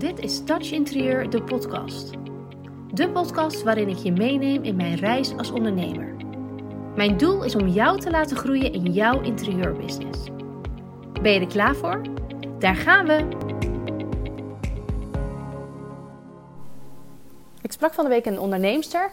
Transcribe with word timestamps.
Dit 0.00 0.18
is 0.18 0.44
Touch 0.44 0.70
Interieur, 0.72 1.30
de 1.30 1.42
podcast. 1.42 2.10
De 2.92 3.10
podcast 3.10 3.62
waarin 3.62 3.88
ik 3.88 3.96
je 3.96 4.12
meeneem 4.12 4.62
in 4.62 4.76
mijn 4.76 4.94
reis 4.94 5.36
als 5.36 5.50
ondernemer. 5.50 6.16
Mijn 6.96 7.16
doel 7.16 7.44
is 7.44 7.54
om 7.54 7.68
jou 7.68 8.00
te 8.00 8.10
laten 8.10 8.36
groeien 8.36 8.72
in 8.72 8.92
jouw 8.92 9.20
interieurbusiness. 9.20 10.18
Ben 11.22 11.32
je 11.32 11.40
er 11.40 11.46
klaar 11.46 11.76
voor? 11.76 12.02
Daar 12.58 12.76
gaan 12.76 13.06
we! 13.06 13.28
Ik 17.62 17.72
sprak 17.72 17.94
van 17.94 18.04
de 18.04 18.10
week 18.10 18.26
een 18.26 18.40
onderneemster. 18.40 19.10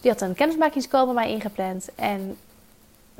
Die 0.00 0.10
had 0.10 0.20
een 0.20 0.34
kennismakingscall 0.34 1.04
bij 1.04 1.14
mij 1.14 1.30
ingepland. 1.30 1.88
En 1.94 2.36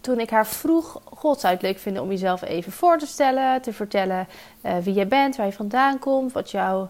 toen 0.07 0.20
ik 0.20 0.30
haar 0.30 0.46
vroeg, 0.46 1.00
god 1.14 1.41
zou 1.41 1.52
het 1.52 1.62
leuk 1.62 1.79
vinden 1.79 2.02
om 2.02 2.09
jezelf 2.09 2.43
even 2.43 2.73
voor 2.73 2.98
te 2.98 3.06
stellen. 3.06 3.62
Te 3.62 3.73
vertellen 3.73 4.27
uh, 4.62 4.77
wie 4.79 4.95
je 4.95 5.06
bent, 5.06 5.36
waar 5.36 5.46
je 5.46 5.52
vandaan 5.52 5.98
komt, 5.98 6.32
wat 6.32 6.50
jouw 6.50 6.88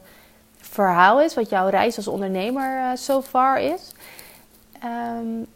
verhaal 0.60 1.20
is. 1.20 1.34
Wat 1.34 1.48
jouw 1.48 1.68
reis 1.68 1.96
als 1.96 2.08
ondernemer 2.08 2.78
uh, 2.78 2.90
so 2.94 3.22
far 3.22 3.60
is. 3.60 3.92
Um, 4.84 5.46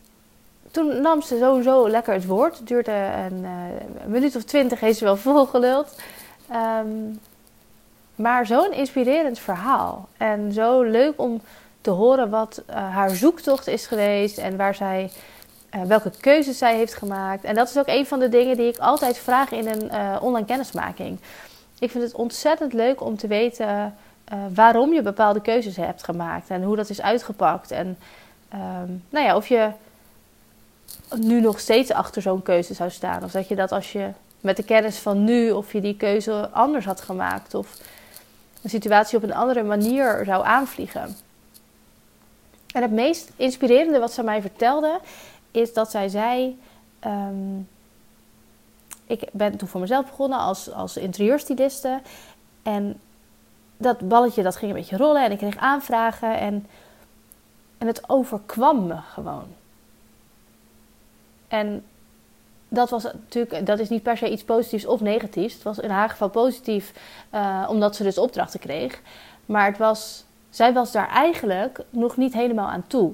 toen 0.70 1.00
nam 1.00 1.22
ze 1.22 1.38
sowieso 1.38 1.88
lekker 1.88 2.14
het 2.14 2.26
woord. 2.26 2.58
Het 2.58 2.66
duurde 2.66 2.92
een, 3.30 3.42
uh, 3.42 3.50
een 4.04 4.10
minuut 4.10 4.36
of 4.36 4.42
twintig, 4.42 4.80
heeft 4.80 4.98
ze 4.98 5.04
wel 5.04 5.16
volgeluld. 5.32 5.96
Um, 6.52 7.20
maar 8.14 8.46
zo'n 8.46 8.72
inspirerend 8.72 9.38
verhaal. 9.38 10.08
En 10.16 10.52
zo 10.52 10.82
leuk 10.82 11.20
om 11.20 11.40
te 11.80 11.90
horen 11.90 12.30
wat 12.30 12.62
haar 12.66 13.10
zoektocht 13.10 13.66
is 13.66 13.86
geweest 13.86 14.38
en 14.38 14.56
waar 14.56 14.74
zij, 14.74 15.10
uh, 15.74 15.82
welke 15.82 16.10
keuzes 16.20 16.58
zij 16.58 16.76
heeft 16.76 16.94
gemaakt. 16.94 17.44
En 17.44 17.54
dat 17.54 17.68
is 17.68 17.78
ook 17.78 17.88
een 17.88 18.06
van 18.06 18.18
de 18.18 18.28
dingen 18.28 18.56
die 18.56 18.68
ik 18.68 18.78
altijd 18.78 19.18
vraag 19.18 19.50
in 19.50 19.68
een 19.68 19.84
uh, 19.84 20.16
online 20.20 20.46
kennismaking. 20.46 21.18
Ik 21.78 21.90
vind 21.90 22.04
het 22.04 22.14
ontzettend 22.14 22.72
leuk 22.72 23.00
om 23.00 23.16
te 23.16 23.26
weten 23.26 23.94
waarom 24.54 24.92
je 24.92 25.02
bepaalde 25.02 25.40
keuzes 25.40 25.76
hebt 25.76 26.04
gemaakt 26.04 26.50
en 26.50 26.62
hoe 26.62 26.76
dat 26.76 26.90
is 26.90 27.00
uitgepakt. 27.00 27.70
En 27.70 27.98
um, 28.54 29.04
nou 29.08 29.26
ja, 29.26 29.36
of 29.36 29.48
je 29.48 29.70
nu 31.16 31.40
nog 31.40 31.60
steeds 31.60 31.92
achter 31.92 32.22
zo'n 32.22 32.42
keuze 32.42 32.74
zou 32.74 32.90
staan. 32.90 33.24
Of 33.24 33.30
dat 33.30 33.48
je 33.48 33.56
dat 33.56 33.72
als 33.72 33.92
je 33.92 34.08
met 34.40 34.56
de 34.56 34.62
kennis 34.62 34.98
van 34.98 35.24
nu, 35.24 35.50
of 35.50 35.72
je 35.72 35.80
die 35.80 35.96
keuze 35.96 36.48
anders 36.48 36.84
had 36.84 37.00
gemaakt. 37.00 37.54
Of 37.54 37.76
een 38.62 38.70
situatie 38.70 39.16
op 39.16 39.22
een 39.22 39.34
andere 39.34 39.62
manier 39.62 40.22
zou 40.24 40.44
aanvliegen. 40.44 41.16
En 42.72 42.82
het 42.82 42.92
meest 42.92 43.30
inspirerende 43.36 43.98
wat 43.98 44.12
ze 44.12 44.22
mij 44.22 44.40
vertelde, 44.40 45.00
is 45.50 45.72
dat 45.72 45.90
zij 45.90 46.08
zei: 46.08 46.58
um, 47.06 47.68
Ik 49.06 49.28
ben 49.32 49.56
toen 49.56 49.68
voor 49.68 49.80
mezelf 49.80 50.06
begonnen 50.06 50.38
als, 50.38 50.72
als 50.72 50.96
interieurstyliste. 50.96 52.00
En 52.62 53.00
dat 53.76 54.08
balletje 54.08 54.42
dat 54.42 54.56
ging 54.56 54.70
een 54.70 54.76
beetje 54.76 54.96
rollen 54.96 55.24
en 55.24 55.30
ik 55.30 55.38
kreeg 55.38 55.56
aanvragen. 55.56 56.38
En, 56.38 56.66
en 57.78 57.86
het 57.86 58.08
overkwam 58.08 58.86
me 58.86 58.96
gewoon. 58.96 59.46
En 61.48 61.84
dat 62.68 62.90
was 62.90 63.02
natuurlijk, 63.02 63.66
dat 63.66 63.78
is 63.78 63.88
niet 63.88 64.02
per 64.02 64.16
se 64.16 64.30
iets 64.30 64.44
positiefs 64.44 64.86
of 64.86 65.00
negatiefs. 65.00 65.54
Het 65.54 65.62
was 65.62 65.78
in 65.78 65.90
haar 65.90 66.10
geval 66.10 66.30
positief, 66.30 66.92
uh, 67.34 67.66
omdat 67.68 67.96
ze 67.96 68.02
dus 68.02 68.18
opdrachten 68.18 68.60
kreeg. 68.60 69.00
Maar 69.46 69.66
het 69.66 69.78
was 69.78 70.24
zij 70.50 70.72
was 70.72 70.92
daar 70.92 71.08
eigenlijk 71.08 71.80
nog 71.90 72.16
niet 72.16 72.32
helemaal 72.32 72.68
aan 72.68 72.86
toe. 72.86 73.12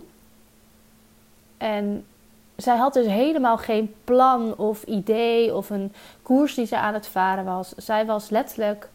En 1.57 2.07
zij 2.57 2.77
had 2.77 2.93
dus 2.95 3.07
helemaal 3.07 3.59
geen 3.59 3.95
plan 4.05 4.57
of 4.57 4.83
idee 4.83 5.55
of 5.55 5.71
een 5.71 5.93
koers 6.23 6.55
die 6.55 6.67
ze 6.67 6.77
aan 6.77 6.95
het 6.95 7.07
varen 7.07 7.45
was. 7.45 7.73
Zij 7.77 8.07
was 8.07 8.31
letterlijk 8.31 8.89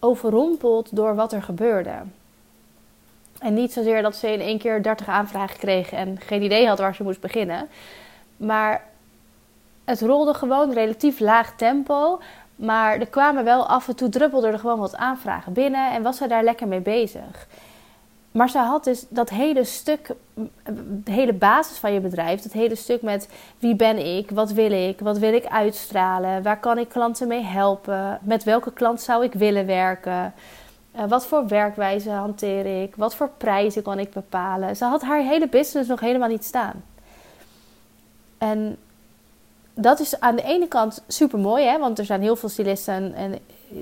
overrompeld 0.00 0.96
door 0.96 1.14
wat 1.14 1.32
er 1.32 1.42
gebeurde. 1.42 1.94
En 3.38 3.54
niet 3.54 3.72
zozeer 3.72 4.02
dat 4.02 4.16
ze 4.16 4.32
in 4.32 4.40
één 4.40 4.58
keer 4.58 4.82
30 4.82 5.08
aanvragen 5.08 5.58
kreeg 5.58 5.92
en 5.92 6.20
geen 6.20 6.42
idee 6.42 6.66
had 6.66 6.78
waar 6.78 6.94
ze 6.94 7.02
moest 7.02 7.20
beginnen. 7.20 7.68
Maar 8.36 8.84
het 9.84 10.00
rolde 10.00 10.34
gewoon 10.34 10.72
relatief 10.72 11.20
laag 11.20 11.56
tempo. 11.56 12.20
Maar 12.56 12.98
er 12.98 13.06
kwamen 13.06 13.44
wel 13.44 13.66
af 13.66 13.88
en 13.88 13.96
toe 13.96 14.08
druppelde 14.08 14.46
er 14.46 14.58
gewoon 14.58 14.78
wat 14.78 14.96
aanvragen 14.96 15.52
binnen 15.52 15.92
en 15.92 16.02
was 16.02 16.16
zij 16.16 16.28
daar 16.28 16.44
lekker 16.44 16.68
mee 16.68 16.80
bezig. 16.80 17.46
Maar 18.38 18.48
zij 18.48 18.62
had 18.62 18.84
dus 18.84 19.04
dat 19.08 19.30
hele 19.30 19.64
stuk, 19.64 20.14
de 21.04 21.12
hele 21.12 21.32
basis 21.32 21.78
van 21.78 21.92
je 21.92 22.00
bedrijf, 22.00 22.42
dat 22.42 22.52
hele 22.52 22.74
stuk 22.74 23.02
met 23.02 23.28
wie 23.58 23.74
ben 23.74 24.16
ik, 24.16 24.30
wat 24.30 24.50
wil 24.50 24.70
ik, 24.70 25.00
wat 25.00 25.18
wil 25.18 25.32
ik 25.32 25.46
uitstralen, 25.46 26.42
waar 26.42 26.60
kan 26.60 26.78
ik 26.78 26.88
klanten 26.88 27.28
mee 27.28 27.42
helpen, 27.42 28.18
met 28.22 28.44
welke 28.44 28.72
klant 28.72 29.00
zou 29.00 29.24
ik 29.24 29.32
willen 29.32 29.66
werken, 29.66 30.34
uh, 30.96 31.04
wat 31.08 31.26
voor 31.26 31.46
werkwijze 31.46 32.10
hanteer 32.10 32.82
ik, 32.82 32.96
wat 32.96 33.14
voor 33.14 33.30
prijzen 33.36 33.82
kan 33.82 33.98
ik 33.98 34.12
bepalen. 34.12 34.76
Ze 34.76 34.84
had 34.84 35.02
haar 35.02 35.22
hele 35.22 35.48
business 35.48 35.88
nog 35.88 36.00
helemaal 36.00 36.28
niet 36.28 36.44
staan. 36.44 36.84
En 38.38 38.76
dat 39.74 40.00
is 40.00 40.20
aan 40.20 40.36
de 40.36 40.42
ene 40.42 40.68
kant 40.68 41.02
super 41.08 41.38
mooi, 41.38 41.64
hè? 41.64 41.78
want 41.78 41.98
er 41.98 42.04
zijn 42.04 42.22
heel 42.22 42.36
veel 42.36 42.48
stylisten 42.48 43.14
en 43.14 43.38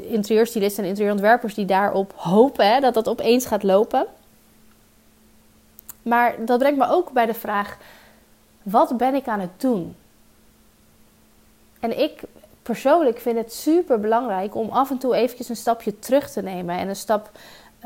interieurstylisten 0.09 0.83
en 0.83 0.89
interieurontwerpers 0.89 1.55
die 1.55 1.65
daarop 1.65 2.13
hopen 2.17 2.69
hè, 2.69 2.81
dat 2.81 2.95
dat 2.95 3.09
opeens 3.09 3.47
gaat 3.47 3.63
lopen. 3.63 4.07
Maar 6.09 6.45
dat 6.45 6.59
brengt 6.59 6.79
me 6.79 6.89
ook 6.89 7.11
bij 7.11 7.27
de 7.27 7.35
vraag: 7.35 7.79
wat 8.63 8.97
ben 8.97 9.15
ik 9.15 9.27
aan 9.27 9.41
het 9.41 9.61
doen? 9.61 9.97
En 11.81 11.99
ik 11.99 12.23
persoonlijk 12.63 13.19
vind 13.19 13.37
het 13.37 13.53
super 13.53 14.01
belangrijk 14.01 14.55
om 14.55 14.69
af 14.69 14.91
en 14.91 14.99
toe 14.99 15.15
eventjes 15.17 15.49
een 15.49 15.57
stapje 15.57 15.99
terug 15.99 16.31
te 16.31 16.43
nemen 16.43 16.79
en 16.79 16.89
een 16.89 16.97
stap 16.97 17.31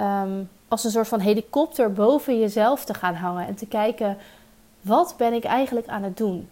um, 0.00 0.48
als 0.68 0.84
een 0.84 0.90
soort 0.90 1.08
van 1.08 1.20
helikopter 1.20 1.92
boven 1.92 2.38
jezelf 2.38 2.84
te 2.84 2.94
gaan 2.94 3.14
hangen 3.14 3.46
en 3.46 3.54
te 3.54 3.66
kijken: 3.66 4.18
wat 4.80 5.14
ben 5.16 5.32
ik 5.32 5.44
eigenlijk 5.44 5.88
aan 5.88 6.02
het 6.02 6.16
doen? 6.16 6.48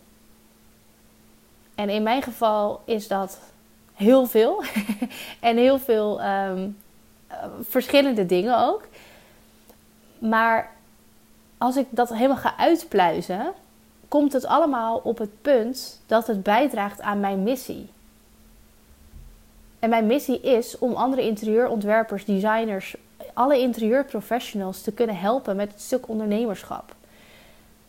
En 1.74 1.88
in 1.88 2.02
mijn 2.02 2.22
geval 2.22 2.80
is 2.84 3.08
dat 3.08 3.38
heel 3.94 4.26
veel. 4.26 4.62
en 5.40 5.56
heel 5.56 5.78
veel 5.78 6.24
um, 6.24 6.78
verschillende 7.60 8.26
dingen 8.26 8.58
ook. 8.58 8.86
Maar 10.18 10.76
als 11.58 11.76
ik 11.76 11.86
dat 11.90 12.08
helemaal 12.08 12.36
ga 12.36 12.56
uitpluizen, 12.56 13.52
komt 14.08 14.32
het 14.32 14.46
allemaal 14.46 15.00
op 15.04 15.18
het 15.18 15.42
punt 15.42 16.00
dat 16.06 16.26
het 16.26 16.42
bijdraagt 16.42 17.00
aan 17.00 17.20
mijn 17.20 17.42
missie. 17.42 17.90
En 19.78 19.90
mijn 19.90 20.06
missie 20.06 20.40
is 20.40 20.78
om 20.78 20.94
andere 20.94 21.22
interieurontwerpers, 21.22 22.24
designers, 22.24 22.96
alle 23.34 23.58
interieurprofessionals 23.58 24.82
te 24.82 24.92
kunnen 24.92 25.16
helpen 25.16 25.56
met 25.56 25.72
het 25.72 25.80
stuk 25.80 26.08
ondernemerschap. 26.08 26.94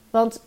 Want 0.10 0.42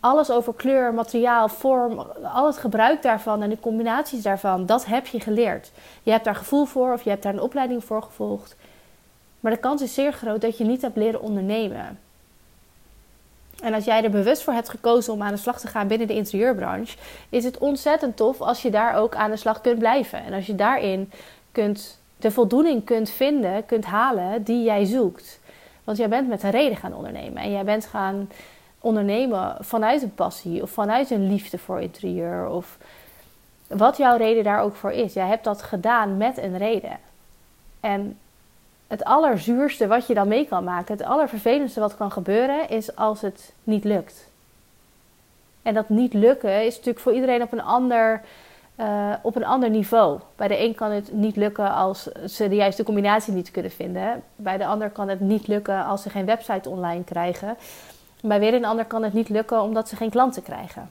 alles 0.00 0.30
over 0.30 0.54
kleur, 0.54 0.94
materiaal, 0.94 1.48
vorm, 1.48 1.98
al 2.22 2.46
het 2.46 2.56
gebruik 2.56 3.02
daarvan 3.02 3.42
en 3.42 3.50
de 3.50 3.60
combinaties 3.60 4.22
daarvan, 4.22 4.66
dat 4.66 4.86
heb 4.86 5.06
je 5.06 5.20
geleerd. 5.20 5.70
Je 6.02 6.10
hebt 6.10 6.24
daar 6.24 6.34
gevoel 6.34 6.64
voor 6.64 6.92
of 6.92 7.02
je 7.02 7.10
hebt 7.10 7.22
daar 7.22 7.32
een 7.32 7.40
opleiding 7.40 7.84
voor 7.84 8.02
gevolgd. 8.02 8.56
Maar 9.40 9.52
de 9.52 9.58
kans 9.58 9.82
is 9.82 9.94
zeer 9.94 10.12
groot 10.12 10.40
dat 10.40 10.58
je 10.58 10.64
niet 10.64 10.82
hebt 10.82 10.96
leren 10.96 11.20
ondernemen. 11.20 11.98
En 13.62 13.74
als 13.74 13.84
jij 13.84 14.04
er 14.04 14.10
bewust 14.10 14.42
voor 14.42 14.52
hebt 14.52 14.68
gekozen 14.68 15.12
om 15.12 15.22
aan 15.22 15.32
de 15.32 15.38
slag 15.38 15.60
te 15.60 15.66
gaan 15.66 15.86
binnen 15.86 16.06
de 16.06 16.14
interieurbranche, 16.14 16.96
is 17.28 17.44
het 17.44 17.58
ontzettend 17.58 18.16
tof 18.16 18.40
als 18.40 18.62
je 18.62 18.70
daar 18.70 18.94
ook 18.94 19.14
aan 19.14 19.30
de 19.30 19.36
slag 19.36 19.60
kunt 19.60 19.78
blijven. 19.78 20.24
En 20.24 20.32
als 20.32 20.46
je 20.46 20.54
daarin 20.54 21.12
kunt, 21.52 22.00
de 22.16 22.30
voldoening 22.30 22.84
kunt 22.84 23.10
vinden, 23.10 23.66
kunt 23.66 23.84
halen 23.84 24.42
die 24.42 24.64
jij 24.64 24.84
zoekt. 24.84 25.40
Want 25.84 25.98
jij 25.98 26.08
bent 26.08 26.28
met 26.28 26.42
een 26.42 26.50
reden 26.50 26.76
gaan 26.76 26.94
ondernemen 26.94 27.42
en 27.42 27.52
jij 27.52 27.64
bent 27.64 27.86
gaan 27.86 28.28
ondernemen 28.80 29.56
vanuit 29.60 30.02
een 30.02 30.14
passie 30.14 30.62
of 30.62 30.70
vanuit 30.70 31.10
een 31.10 31.28
liefde 31.28 31.58
voor 31.58 31.80
interieur 31.80 32.48
of 32.48 32.78
wat 33.66 33.96
jouw 33.96 34.16
reden 34.16 34.44
daar 34.44 34.62
ook 34.62 34.74
voor 34.74 34.92
is. 34.92 35.12
Jij 35.12 35.26
hebt 35.26 35.44
dat 35.44 35.62
gedaan 35.62 36.16
met 36.16 36.38
een 36.38 36.58
reden. 36.58 36.98
En 37.80 38.18
het 38.88 39.04
allerzuurste 39.04 39.86
wat 39.86 40.06
je 40.06 40.14
dan 40.14 40.28
mee 40.28 40.46
kan 40.46 40.64
maken, 40.64 40.96
het 40.96 41.06
allervervelendste 41.06 41.80
wat 41.80 41.96
kan 41.96 42.12
gebeuren, 42.12 42.68
is 42.68 42.96
als 42.96 43.20
het 43.20 43.52
niet 43.64 43.84
lukt. 43.84 44.28
En 45.62 45.74
dat 45.74 45.88
niet 45.88 46.12
lukken 46.12 46.64
is 46.64 46.76
natuurlijk 46.76 46.98
voor 46.98 47.12
iedereen 47.12 47.42
op 47.42 47.52
een 47.52 47.62
ander, 47.62 48.22
uh, 48.76 49.12
op 49.22 49.36
een 49.36 49.44
ander 49.44 49.70
niveau. 49.70 50.20
Bij 50.36 50.48
de 50.48 50.58
een 50.58 50.74
kan 50.74 50.90
het 50.90 51.12
niet 51.12 51.36
lukken 51.36 51.74
als 51.74 52.02
ze 52.26 52.48
de 52.48 52.54
juiste 52.54 52.82
combinatie 52.82 53.32
niet 53.32 53.50
kunnen 53.50 53.70
vinden. 53.70 54.22
Bij 54.36 54.56
de 54.56 54.66
ander 54.66 54.90
kan 54.90 55.08
het 55.08 55.20
niet 55.20 55.46
lukken 55.46 55.84
als 55.84 56.02
ze 56.02 56.10
geen 56.10 56.26
website 56.26 56.68
online 56.68 57.04
krijgen. 57.04 57.56
Bij 58.22 58.40
weer 58.40 58.54
een 58.54 58.64
ander 58.64 58.84
kan 58.84 59.02
het 59.02 59.12
niet 59.12 59.28
lukken 59.28 59.62
omdat 59.62 59.88
ze 59.88 59.96
geen 59.96 60.10
klanten 60.10 60.42
krijgen. 60.42 60.90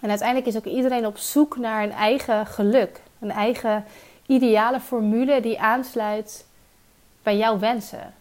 En 0.00 0.08
uiteindelijk 0.08 0.48
is 0.48 0.56
ook 0.56 0.64
iedereen 0.64 1.06
op 1.06 1.18
zoek 1.18 1.56
naar 1.56 1.82
een 1.82 1.92
eigen 1.92 2.46
geluk. 2.46 3.00
Een 3.18 3.30
eigen 3.30 3.84
ideale 4.28 4.80
formule 4.80 5.40
die 5.40 5.60
aansluit 5.60 6.46
bij 7.22 7.36
jouw 7.36 7.58
wensen. 7.58 8.14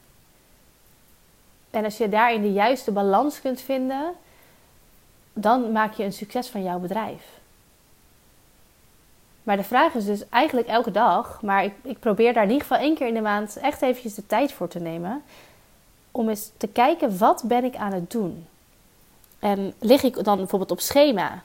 En 1.70 1.84
als 1.84 1.98
je 1.98 2.10
daarin 2.10 2.42
de 2.42 2.52
juiste 2.52 2.92
balans 2.92 3.42
kunt 3.42 3.62
vinden, 3.62 4.14
dan 5.34 5.72
maak 5.72 5.94
je 5.94 6.04
een 6.04 6.14
succes 6.14 6.48
van 6.48 6.64
jouw 6.64 6.80
bedrijf. 6.80 7.24
Maar 9.44 9.58
de 9.58 9.64
vraag 9.64 9.94
is 9.94 10.06
dus 10.06 10.30
eigenlijk 10.30 10.68
elke 10.68 10.92
dag, 10.92 11.42
maar 11.42 11.64
ik, 11.64 11.74
ik 11.84 12.00
probeer 12.00 12.34
daar 12.34 12.44
in 12.44 12.50
ieder 12.50 12.68
geval 12.68 12.84
één 12.84 12.96
keer 12.96 13.08
in 13.08 13.14
de 13.14 13.22
maand 13.22 13.58
echt 13.58 13.82
eventjes 13.82 14.16
de 14.16 14.26
tijd 14.26 14.52
voor 14.52 14.68
te 14.68 14.80
nemen. 14.80 15.24
Om 16.12 16.30
eens 16.30 16.52
te 16.58 16.68
kijken, 16.68 17.18
wat 17.18 17.44
ben 17.46 17.64
ik 17.64 17.76
aan 17.76 17.94
het 17.94 18.12
doen? 18.12 18.48
En 19.40 19.74
lig 19.80 20.04
ik 20.04 20.24
dan 20.24 20.38
bijvoorbeeld 20.38 20.72
op 20.72 20.80
schema? 20.80 21.44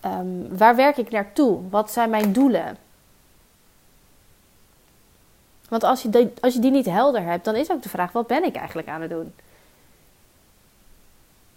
Ehm, 0.00 0.56
waar 0.56 0.76
werk 0.76 0.96
ik 0.96 1.10
naartoe? 1.10 1.68
Wat 1.70 1.90
zijn 1.90 2.10
mijn 2.10 2.32
doelen? 2.32 2.76
Want 5.68 5.84
als 5.84 6.02
je, 6.02 6.08
die, 6.08 6.32
als 6.40 6.54
je 6.54 6.60
die 6.60 6.70
niet 6.70 6.86
helder 6.86 7.22
hebt, 7.22 7.44
dan 7.44 7.54
is 7.54 7.70
ook 7.70 7.82
de 7.82 7.88
vraag: 7.88 8.12
wat 8.12 8.26
ben 8.26 8.44
ik 8.44 8.56
eigenlijk 8.56 8.88
aan 8.88 9.00
het 9.00 9.10
doen? 9.10 9.34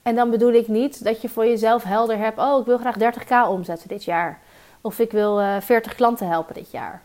En 0.01 0.15
dan 0.15 0.29
bedoel 0.29 0.53
ik 0.53 0.67
niet 0.67 1.03
dat 1.03 1.21
je 1.21 1.29
voor 1.29 1.45
jezelf 1.45 1.83
helder 1.83 2.17
hebt: 2.17 2.37
oh, 2.37 2.59
ik 2.59 2.65
wil 2.65 2.77
graag 2.77 2.95
30k 2.99 3.49
omzetten 3.49 3.87
dit 3.87 4.03
jaar. 4.03 4.39
Of 4.81 4.99
ik 4.99 5.11
wil 5.11 5.41
uh, 5.41 5.55
eh, 5.55 5.61
40 5.61 5.95
klanten 5.95 6.27
helpen 6.27 6.53
dit 6.53 6.71
jaar. 6.71 7.01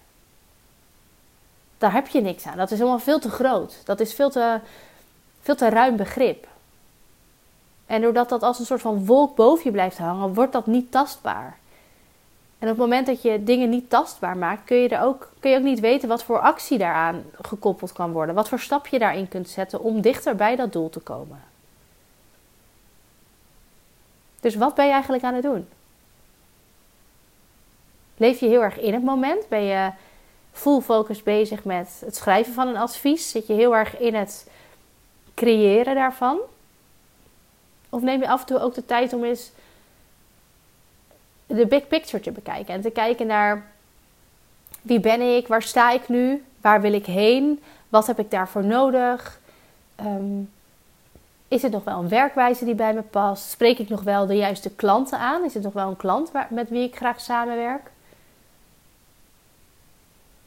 Daar 1.79 1.93
heb 1.93 2.07
je 2.07 2.21
niks 2.21 2.47
aan. 2.47 2.57
Dat 2.57 2.71
is 2.71 2.79
helemaal 2.79 2.99
veel 2.99 3.19
te 3.19 3.31
groot. 3.31 3.81
Dat 3.85 4.01
is 4.01 4.15
veel 4.15 4.31
te, 4.31 4.61
veel 5.41 5.55
te 5.55 5.69
ruim 5.69 5.97
begrip. 5.97 6.47
En 7.87 8.01
doordat 8.01 8.29
dat 8.29 8.43
als 8.43 8.59
een 8.59 8.67
soort 8.67 8.81
van 8.81 9.07
wolk 9.07 9.37
boven 9.37 9.65
je 9.65 9.71
blijft 9.71 9.99
hangen, 9.99 10.35
wordt 10.35 10.53
dat 10.53 10.67
niet 10.67 10.91
tastbaar. 10.91 11.59
En 12.59 12.71
op 12.71 12.77
het 12.77 12.87
moment 12.87 13.07
dat 13.07 13.23
je 13.23 13.45
dingen 13.45 13.71
niet 13.71 13.91
tastbaar 13.91 14.37
maakt, 14.37 14.65
kun 14.65 14.77
je, 14.77 14.89
er 14.89 15.03
ook, 15.03 15.33
kun 15.41 15.51
je 15.51 15.57
ook 15.57 15.63
niet 15.63 15.81
weten 15.81 16.09
wat 16.09 16.25
voor 16.25 16.41
actie 16.41 16.79
daaraan 16.79 17.25
gekoppeld 17.43 17.93
kan 17.93 18.13
worden. 18.13 18.35
Wat 18.35 18.49
voor 18.49 18.61
stap 18.61 18.87
je 18.87 18.99
daarin 18.99 19.29
kunt 19.29 19.49
zetten 19.49 19.81
om 19.81 20.01
dichter 20.01 20.37
bij 20.37 20.57
dat 20.57 20.73
doel 20.73 20.91
te 20.91 21.01
komen. 21.01 21.43
Dus 24.41 24.55
wat 24.55 24.75
ben 24.75 24.87
je 24.87 24.93
eigenlijk 24.93 25.25
aan 25.25 25.35
het 25.35 25.43
doen? 25.43 25.69
Leef 28.17 28.41
je 28.41 28.47
heel 28.47 28.63
erg 28.63 28.79
in 28.79 28.95
het 28.95 29.03
moment? 29.03 29.49
Ben 29.49 29.63
je 29.63 29.91
full 30.53 30.81
focus 30.81 31.23
bezig 31.23 31.65
met 31.65 32.03
het 32.05 32.17
schrijven 32.17 32.53
van 32.53 32.69
een 32.69 32.77
advies? 32.77 33.31
Zit 33.31 33.47
je 33.47 33.53
heel 33.53 33.77
erg 33.77 33.99
in 33.99 34.15
het 34.15 34.49
creëren 35.35 35.95
daarvan? 35.95 36.39
Of 37.89 38.03
neem 38.03 38.21
je 38.21 38.29
af 38.29 38.41
en 38.41 38.47
toe 38.47 38.61
ook 38.61 38.75
de 38.75 38.85
tijd 38.85 39.13
om 39.13 39.25
eens 39.25 39.51
de 41.55 41.67
big 41.67 41.89
picture 41.89 42.23
te 42.23 42.31
bekijken 42.31 42.75
en 42.75 42.81
te 42.81 42.91
kijken 42.91 43.27
naar 43.27 43.67
wie 44.83 45.01
ben 45.01 45.37
ik, 45.37 45.49
waar 45.49 45.63
sta 45.63 45.91
ik 45.91 46.09
nu, 46.09 46.45
waar 46.61 46.81
wil 46.81 46.93
ik 46.93 47.07
heen, 47.07 47.63
wat 47.89 48.07
heb 48.07 48.19
ik 48.19 48.31
daarvoor 48.31 48.65
nodig? 48.65 49.41
Ehm, 49.97 50.41
is 51.49 51.63
het 51.63 51.73
nog 51.73 51.85
wel 51.85 51.99
een 51.99 52.09
werkwijze 52.09 52.65
die 52.65 52.75
bij 52.75 52.95
me 52.95 53.03
past? 53.03 53.51
Spreek 53.51 53.79
ik 53.79 53.89
nog 53.89 54.03
wel 54.03 54.27
de 54.27 54.37
juiste 54.37 54.71
klanten 54.71 55.19
aan? 55.19 55.45
Is 55.45 55.55
het 55.55 55.63
nog 55.63 55.73
wel 55.73 55.89
een 55.89 55.97
klant 55.97 56.31
met 56.49 56.69
wie 56.69 56.83
ik 56.83 56.97
graag 56.97 57.21
samenwerk? 57.21 57.91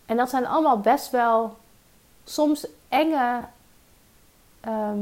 En 0.05 0.17
dat 0.17 0.29
zijn 0.29 0.45
allemaal 0.45 0.79
best 0.79 1.11
wel 1.11 1.57
soms 2.23 2.67
enge. 2.89 3.39
Ehm, 4.59 4.99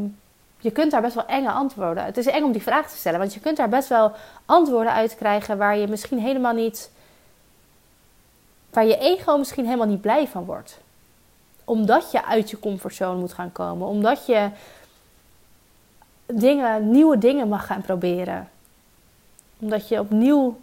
je 0.60 0.72
kunt 0.72 0.92
daar 0.92 1.02
best 1.02 1.16
wel 1.16 1.26
enge 1.26 1.52
antwoorden. 1.52 2.06
Het 2.06 2.18
is 2.18 2.26
eng 2.26 2.44
om 2.44 2.52
die 2.52 2.62
vraag 2.62 2.90
te 2.90 2.98
stellen, 2.98 3.20
want 3.20 3.34
je 3.34 3.40
kunt 3.40 3.58
daar 3.58 3.70
best 3.70 3.90
wel 3.90 4.12
antwoorden 4.46 4.94
uit 4.94 5.16
krijgen 5.16 5.58
waar 5.58 5.78
je 5.78 5.88
misschien 5.88 6.20
helemaal 6.20 6.54
niet. 6.54 6.92
waar 8.70 8.86
je 8.86 8.98
ego 8.98 9.38
misschien 9.38 9.66
helemaal 9.66 9.88
niet 9.88 10.02
blij 10.02 10.28
van 10.28 10.46
wordt. 10.46 10.80
Omdat 11.64 12.12
je 12.12 12.26
uit 12.26 12.50
je 12.50 12.60
comfortzone 12.60 13.20
moet 13.20 13.34
gaan 13.34 13.52
komen. 13.52 13.88
Omdat 13.88 14.26
je 14.26 14.50
dingen, 16.26 16.92
nieuwe 16.92 17.18
dingen 17.18 17.48
mag 17.48 17.66
gaan 17.66 17.82
proberen. 17.82 18.50
Omdat 19.60 19.88
je 19.88 20.00
opnieuw 20.00 20.60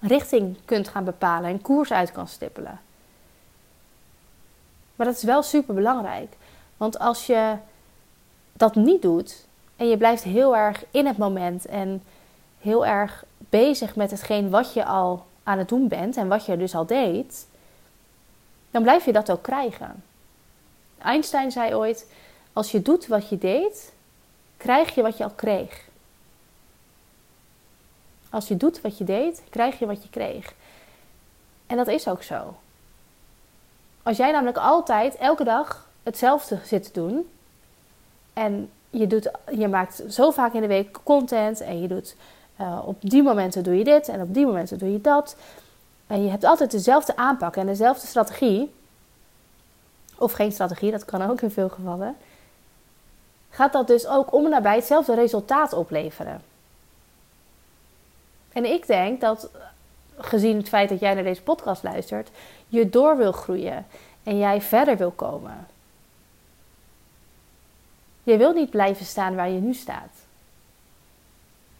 richting 0.00 0.56
kunt 0.64 0.88
gaan 0.88 1.04
bepalen 1.04 1.50
en 1.50 1.62
koers 1.62 1.92
uit 1.92 2.12
kan 2.12 2.28
stippelen. 2.28 2.80
Maar 4.96 5.06
dat 5.06 5.16
is 5.16 5.22
wel 5.22 5.42
super 5.42 5.74
belangrijk. 5.74 6.36
Want 6.76 6.98
als 6.98 7.26
je 7.26 7.54
dat 8.56 8.74
niet 8.74 9.02
doet 9.02 9.46
en 9.76 9.88
je 9.88 9.96
blijft 9.96 10.22
heel 10.22 10.56
erg 10.56 10.84
in 10.90 11.06
het 11.06 11.16
moment 11.16 11.66
en 11.66 12.02
heel 12.60 12.86
erg 12.86 13.24
bezig 13.38 13.96
met 13.96 14.10
hetgeen 14.10 14.50
wat 14.50 14.72
je 14.72 14.84
al 14.84 15.24
aan 15.42 15.58
het 15.58 15.68
doen 15.68 15.88
bent 15.88 16.16
en 16.16 16.28
wat 16.28 16.46
je 16.46 16.56
dus 16.56 16.74
al 16.74 16.86
deed, 16.86 17.46
dan 18.70 18.82
blijf 18.82 19.04
je 19.04 19.12
dat 19.12 19.30
ook 19.30 19.42
krijgen. 19.42 20.04
Einstein 20.98 21.52
zei 21.52 21.74
ooit: 21.74 22.10
Als 22.52 22.70
je 22.70 22.82
doet 22.82 23.06
wat 23.06 23.28
je 23.28 23.38
deed, 23.38 23.92
krijg 24.56 24.94
je 24.94 25.02
wat 25.02 25.16
je 25.16 25.24
al 25.24 25.30
kreeg. 25.30 25.84
Als 28.30 28.48
je 28.48 28.56
doet 28.56 28.80
wat 28.80 28.98
je 28.98 29.04
deed, 29.04 29.42
krijg 29.50 29.78
je 29.78 29.86
wat 29.86 30.02
je 30.02 30.10
kreeg. 30.10 30.54
En 31.66 31.76
dat 31.76 31.88
is 31.88 32.08
ook 32.08 32.22
zo. 32.22 32.56
Als 34.02 34.16
jij 34.16 34.32
namelijk 34.32 34.58
altijd, 34.58 35.16
elke 35.16 35.44
dag, 35.44 35.88
hetzelfde 36.02 36.58
zit 36.64 36.84
te 36.84 36.92
doen. 36.92 37.30
En 38.36 38.70
je, 38.90 39.06
doet, 39.06 39.30
je 39.52 39.68
maakt 39.68 40.02
zo 40.08 40.30
vaak 40.30 40.52
in 40.52 40.60
de 40.60 40.66
week 40.66 40.98
content. 41.02 41.60
En 41.60 41.80
je 41.80 41.88
doet 41.88 42.16
uh, 42.60 42.82
op 42.84 42.96
die 43.00 43.22
momenten 43.22 43.62
doe 43.62 43.78
je 43.78 43.84
dit 43.84 44.08
en 44.08 44.20
op 44.20 44.34
die 44.34 44.46
momenten 44.46 44.78
doe 44.78 44.92
je 44.92 45.00
dat. 45.00 45.36
En 46.06 46.24
je 46.24 46.30
hebt 46.30 46.44
altijd 46.44 46.70
dezelfde 46.70 47.16
aanpak 47.16 47.56
en 47.56 47.66
dezelfde 47.66 48.06
strategie. 48.06 48.74
Of 50.18 50.32
geen 50.32 50.52
strategie, 50.52 50.90
dat 50.90 51.04
kan 51.04 51.30
ook 51.30 51.40
in 51.40 51.50
veel 51.50 51.68
gevallen. 51.68 52.16
Gaat 53.50 53.72
dat 53.72 53.86
dus 53.86 54.06
ook 54.06 54.32
om 54.32 54.44
en 54.44 54.50
nabij 54.50 54.76
hetzelfde 54.76 55.14
resultaat 55.14 55.72
opleveren. 55.72 56.42
En 58.52 58.64
ik 58.64 58.86
denk 58.86 59.20
dat, 59.20 59.50
gezien 60.16 60.56
het 60.56 60.68
feit 60.68 60.88
dat 60.88 61.00
jij 61.00 61.14
naar 61.14 61.22
deze 61.22 61.42
podcast 61.42 61.82
luistert, 61.82 62.30
je 62.68 62.90
door 62.90 63.16
wil 63.16 63.32
groeien 63.32 63.86
en 64.22 64.38
jij 64.38 64.60
verder 64.60 64.96
wil 64.96 65.10
komen. 65.10 65.66
Je 68.26 68.36
wil 68.36 68.52
niet 68.52 68.70
blijven 68.70 69.06
staan 69.06 69.34
waar 69.34 69.50
je 69.50 69.60
nu 69.60 69.74
staat. 69.74 70.12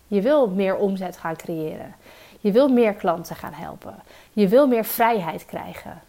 Je 0.07 0.21
wil 0.21 0.49
meer 0.49 0.77
omzet 0.77 1.17
gaan 1.17 1.37
creëren. 1.37 1.95
Je 2.41 2.53
wil 2.53 2.69
meer 2.69 2.95
klanten 2.95 3.37
gaan 3.37 3.53
helpen. 3.53 3.95
Je 4.33 4.49
wil 4.49 4.67
meer 4.67 4.85
vrijheid 4.85 5.47
krijgen. 5.47 6.03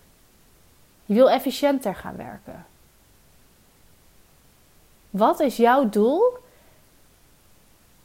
Je 1.05 1.13
wil 1.13 1.29
efficiënter 1.29 1.95
gaan 1.95 2.15
werken. 2.15 2.65
Wat 5.09 5.39
is 5.39 5.57
jouw 5.57 5.89
doel? 5.89 6.37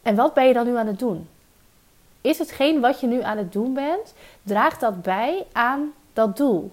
En 0.02 0.14
wat 0.14 0.34
ben 0.34 0.46
je 0.46 0.52
dan 0.52 0.66
nu 0.66 0.76
aan 0.76 0.86
het 0.86 0.98
doen? 0.98 1.28
Is 2.20 2.38
hetgeen 2.38 2.80
wat 2.80 3.00
je 3.00 3.06
nu 3.06 3.22
aan 3.22 3.38
het 3.38 3.52
doen 3.52 3.74
bent, 3.74 4.14
draagt 4.42 4.80
dat 4.80 5.02
bij 5.02 5.46
aan 5.52 5.92
dat 6.12 6.36
doel? 6.36 6.72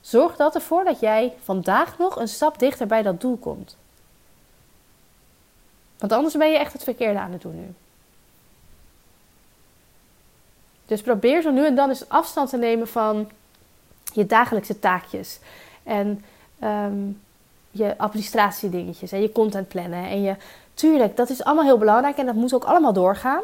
Zorg 0.00 0.36
dat 0.36 0.54
ervoor 0.54 0.84
dat 0.84 1.00
jij 1.00 1.32
vandaag 1.42 1.98
nog 1.98 2.16
een 2.16 2.28
stap 2.28 2.58
dichter 2.58 2.86
bij 2.86 3.02
dat 3.02 3.20
doel 3.20 3.36
komt. 3.36 3.76
Want 5.98 6.12
anders 6.12 6.34
ben 6.36 6.50
je 6.50 6.58
echt 6.58 6.72
het 6.72 6.82
verkeerde 6.82 7.18
aan 7.18 7.32
het 7.32 7.42
doen 7.42 7.56
nu. 7.56 7.74
Dus 10.86 11.02
probeer 11.02 11.42
zo 11.42 11.50
nu 11.50 11.66
en 11.66 11.74
dan 11.74 11.88
eens 11.88 12.08
afstand 12.08 12.50
te 12.50 12.56
nemen 12.56 12.88
van 12.88 13.30
je 14.12 14.26
dagelijkse 14.26 14.78
taakjes. 14.78 15.38
En 15.82 16.24
um, 16.62 17.20
je 17.70 17.98
administratiedingetjes 17.98 19.12
en 19.12 19.20
je 19.20 19.32
content 19.32 19.68
plannen. 19.68 20.04
En 20.04 20.22
je, 20.22 20.36
tuurlijk, 20.74 21.16
dat 21.16 21.30
is 21.30 21.44
allemaal 21.44 21.64
heel 21.64 21.78
belangrijk 21.78 22.16
en 22.16 22.26
dat 22.26 22.34
moet 22.34 22.54
ook 22.54 22.64
allemaal 22.64 22.92
doorgaan. 22.92 23.42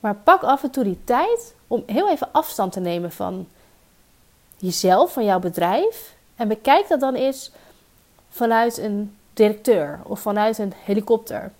Maar 0.00 0.14
pak 0.14 0.42
af 0.42 0.62
en 0.62 0.70
toe 0.70 0.84
die 0.84 0.98
tijd 1.04 1.54
om 1.66 1.82
heel 1.86 2.10
even 2.10 2.32
afstand 2.32 2.72
te 2.72 2.80
nemen 2.80 3.12
van 3.12 3.48
jezelf, 4.56 5.12
van 5.12 5.24
jouw 5.24 5.38
bedrijf. 5.38 6.14
En 6.36 6.48
bekijk 6.48 6.88
dat 6.88 7.00
dan 7.00 7.14
eens 7.14 7.50
vanuit 8.30 8.78
een 8.78 9.16
directeur 9.32 10.00
of 10.02 10.20
vanuit 10.20 10.58
een 10.58 10.72
helikopter. 10.84 11.52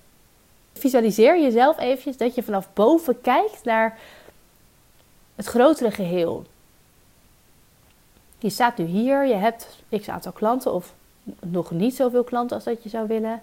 Visualiseer 0.72 1.42
jezelf 1.42 1.78
eventjes 1.78 2.16
dat 2.16 2.34
je 2.34 2.42
vanaf 2.42 2.68
boven 2.72 3.20
kijkt 3.20 3.64
naar 3.64 3.98
het 5.34 5.46
grotere 5.46 5.90
geheel. 5.90 6.44
Je 8.38 8.50
staat 8.50 8.76
nu 8.76 8.84
hier, 8.84 9.26
je 9.26 9.34
hebt 9.34 9.68
x 10.00 10.08
aantal 10.08 10.32
klanten 10.32 10.72
of 10.72 10.94
nog 11.40 11.70
niet 11.70 11.96
zoveel 11.96 12.24
klanten 12.24 12.56
als 12.56 12.64
dat 12.64 12.82
je 12.82 12.88
zou 12.88 13.06
willen. 13.06 13.40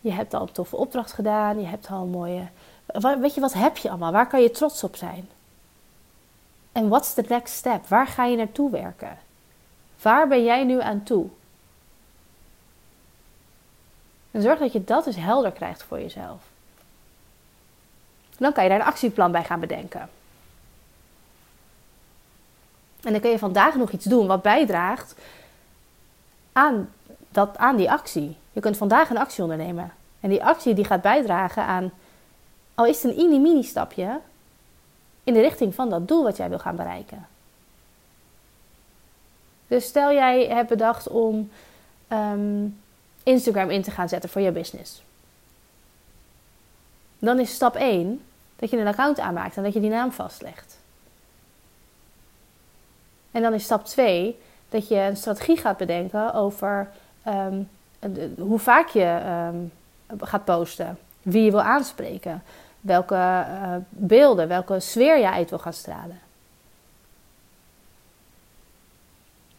Je 0.00 0.12
hebt 0.12 0.34
al 0.34 0.42
een 0.42 0.52
toffe 0.52 0.76
opdracht 0.76 1.12
gedaan, 1.12 1.60
je 1.60 1.66
hebt 1.66 1.88
al 1.90 2.02
een 2.02 2.10
mooie 2.10 2.48
Weet 2.86 3.34
je, 3.34 3.40
wat 3.40 3.52
heb 3.52 3.76
je 3.76 3.88
allemaal? 3.88 4.12
Waar 4.12 4.28
kan 4.28 4.42
je 4.42 4.50
trots 4.50 4.84
op 4.84 4.96
zijn? 4.96 5.28
En 6.72 6.88
what's 6.88 7.14
the 7.14 7.24
next 7.28 7.54
step? 7.54 7.86
Waar 7.86 8.06
ga 8.06 8.24
je 8.24 8.36
naartoe 8.36 8.70
werken? 8.70 9.18
Waar 10.02 10.28
ben 10.28 10.44
jij 10.44 10.64
nu 10.64 10.80
aan 10.80 11.02
toe? 11.02 11.26
En 14.34 14.42
zorg 14.42 14.58
dat 14.58 14.72
je 14.72 14.84
dat 14.84 15.04
dus 15.04 15.16
helder 15.16 15.52
krijgt 15.52 15.82
voor 15.82 16.00
jezelf. 16.00 16.42
Dan 18.38 18.52
kan 18.52 18.62
je 18.64 18.70
daar 18.70 18.80
een 18.80 18.86
actieplan 18.86 19.32
bij 19.32 19.44
gaan 19.44 19.60
bedenken. 19.60 20.08
En 23.02 23.12
dan 23.12 23.20
kun 23.20 23.30
je 23.30 23.38
vandaag 23.38 23.74
nog 23.74 23.90
iets 23.90 24.04
doen 24.04 24.26
wat 24.26 24.42
bijdraagt 24.42 25.14
aan, 26.52 26.92
dat, 27.28 27.58
aan 27.58 27.76
die 27.76 27.90
actie. 27.90 28.36
Je 28.52 28.60
kunt 28.60 28.76
vandaag 28.76 29.10
een 29.10 29.18
actie 29.18 29.42
ondernemen. 29.42 29.92
En 30.20 30.28
die 30.28 30.44
actie 30.44 30.74
die 30.74 30.84
gaat 30.84 31.02
bijdragen 31.02 31.64
aan 31.64 31.92
al 32.74 32.86
is 32.86 33.02
het 33.02 33.16
een 33.16 33.28
mini-mini 33.28 33.62
stapje, 33.62 34.20
in 35.24 35.34
de 35.34 35.40
richting 35.40 35.74
van 35.74 35.90
dat 35.90 36.08
doel 36.08 36.22
wat 36.22 36.36
jij 36.36 36.48
wil 36.48 36.58
gaan 36.58 36.76
bereiken. 36.76 37.26
Dus 39.68 39.84
stel 39.84 40.12
jij 40.12 40.46
hebt 40.46 40.68
bedacht 40.68 41.08
om 41.08 41.50
ehm, 42.08 42.66
Instagram 43.24 43.70
in 43.70 43.82
te 43.82 43.90
gaan 43.90 44.08
zetten 44.08 44.30
voor 44.30 44.40
je 44.40 44.52
business. 44.52 45.02
Dan 47.18 47.38
is 47.38 47.54
stap 47.54 47.74
1 47.74 48.24
dat 48.56 48.70
je 48.70 48.78
een 48.78 48.86
account 48.86 49.20
aanmaakt 49.20 49.56
en 49.56 49.62
dat 49.62 49.72
je 49.72 49.80
die 49.80 49.90
naam 49.90 50.12
vastlegt. 50.12 50.78
En 53.30 53.42
dan 53.42 53.54
is 53.54 53.64
stap 53.64 53.84
2 53.84 54.38
dat 54.68 54.88
je 54.88 54.96
een 54.96 55.16
strategie 55.16 55.56
gaat 55.56 55.76
bedenken 55.76 56.34
over 56.34 56.90
ehm, 57.22 57.62
hoe 58.38 58.58
vaak 58.58 58.88
je 58.88 59.20
ehm, 59.24 59.56
gaat 60.18 60.44
posten, 60.44 60.98
wie 61.22 61.44
je 61.44 61.50
wil 61.50 61.62
aanspreken, 61.62 62.42
welke 62.80 63.14
uh, 63.14 63.76
beelden, 63.88 64.48
welke 64.48 64.80
sfeer 64.80 65.18
je 65.18 65.30
uit 65.30 65.50
wil 65.50 65.58
gaan 65.58 65.72
stralen. 65.72 66.20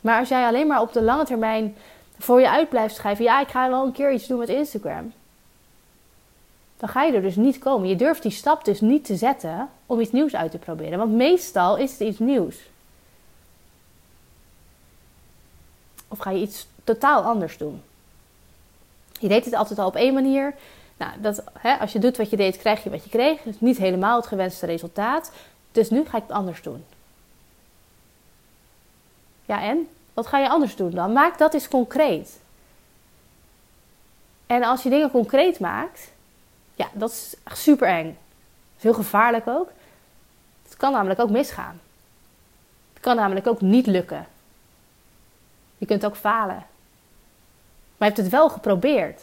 Maar 0.01 0.19
als 0.19 0.29
jij 0.29 0.45
alleen 0.45 0.67
maar 0.67 0.81
op 0.81 0.93
de 0.93 1.01
lange 1.01 1.25
termijn 1.25 1.75
voor 2.17 2.39
je 2.39 2.50
uit 2.50 2.69
blijft 2.69 2.95
schrijven, 2.95 3.24
ja, 3.24 3.41
ik 3.41 3.48
ga 3.48 3.69
wel 3.69 3.86
een 3.86 3.91
keer 3.91 4.13
iets 4.13 4.27
doen 4.27 4.39
met 4.39 4.50
Instagram, 4.50 5.13
dan 6.77 6.89
ga 6.89 7.03
je 7.03 7.13
er 7.13 7.22
dus 7.22 7.36
niet 7.36 7.57
komen. 7.57 7.89
Je 7.89 7.95
durft 7.95 8.22
die 8.22 8.31
stap 8.31 8.65
dus 8.65 8.81
niet 8.81 9.05
te 9.05 9.15
zetten 9.15 9.69
om 9.86 10.00
iets 10.00 10.12
nieuws 10.12 10.36
uit 10.36 10.51
te 10.51 10.57
proberen, 10.57 10.98
want 10.98 11.12
meestal 11.12 11.77
is 11.77 11.91
het 11.91 12.00
iets 12.00 12.19
nieuws. 12.19 12.55
Of 16.07 16.17
ga 16.17 16.29
je 16.29 16.41
iets 16.41 16.67
totaal 16.84 17.22
anders 17.22 17.57
doen? 17.57 17.81
Je 19.19 19.27
deed 19.27 19.45
het 19.45 19.53
altijd 19.53 19.79
al 19.79 19.88
op 19.88 19.95
één 19.95 20.13
manier. 20.13 20.53
Nou, 20.98 21.12
dat, 21.22 21.43
hè, 21.53 21.75
als 21.75 21.91
je 21.91 22.00
doet 22.00 22.17
wat 22.17 22.29
je 22.29 22.38
deed, 22.38 22.57
krijg 22.57 22.84
je 22.84 22.89
wat 22.89 23.03
je 23.03 23.10
kreeg. 23.10 23.41
Dus 23.41 23.60
niet 23.60 23.77
helemaal 23.77 24.15
het 24.15 24.27
gewenste 24.27 24.65
resultaat. 24.65 25.31
Dus 25.72 25.89
nu 25.89 26.05
ga 26.05 26.17
ik 26.17 26.24
het 26.27 26.31
anders 26.31 26.62
doen. 26.62 26.86
Ja, 29.45 29.62
en? 29.62 29.88
Wat 30.15 30.27
ga 30.27 30.38
je 30.38 30.50
anders 30.50 30.75
doen 30.75 30.91
dan? 30.91 31.13
Maak 31.13 31.38
dat 31.38 31.53
eens 31.53 31.67
concreet. 31.67 32.39
En 34.45 34.63
als 34.63 34.84
je 34.84 34.89
dingen 34.89 35.12
concreet 35.12 35.60
maakt, 35.60 36.12
ja, 36.75 36.88
dat 36.93 37.12
is 37.12 37.36
super 37.45 37.88
eng. 37.88 38.17
Is 38.77 38.84
heel 38.84 38.93
gevaarlijk 38.93 39.48
ook. 39.48 39.69
Het 40.63 40.77
kan 40.77 40.91
namelijk 40.91 41.19
ook 41.19 41.29
misgaan. 41.29 41.81
Het 42.93 43.03
kan 43.03 43.15
namelijk 43.15 43.48
ook 43.48 43.62
niet 43.62 43.88
lukken. 43.88 44.27
Je 45.77 45.86
kunt 45.86 46.05
ook 46.05 46.15
falen. 46.15 46.65
Maar 47.98 48.07
je 48.10 48.13
hebt 48.13 48.17
het 48.17 48.29
wel 48.29 48.50
geprobeerd. 48.50 49.22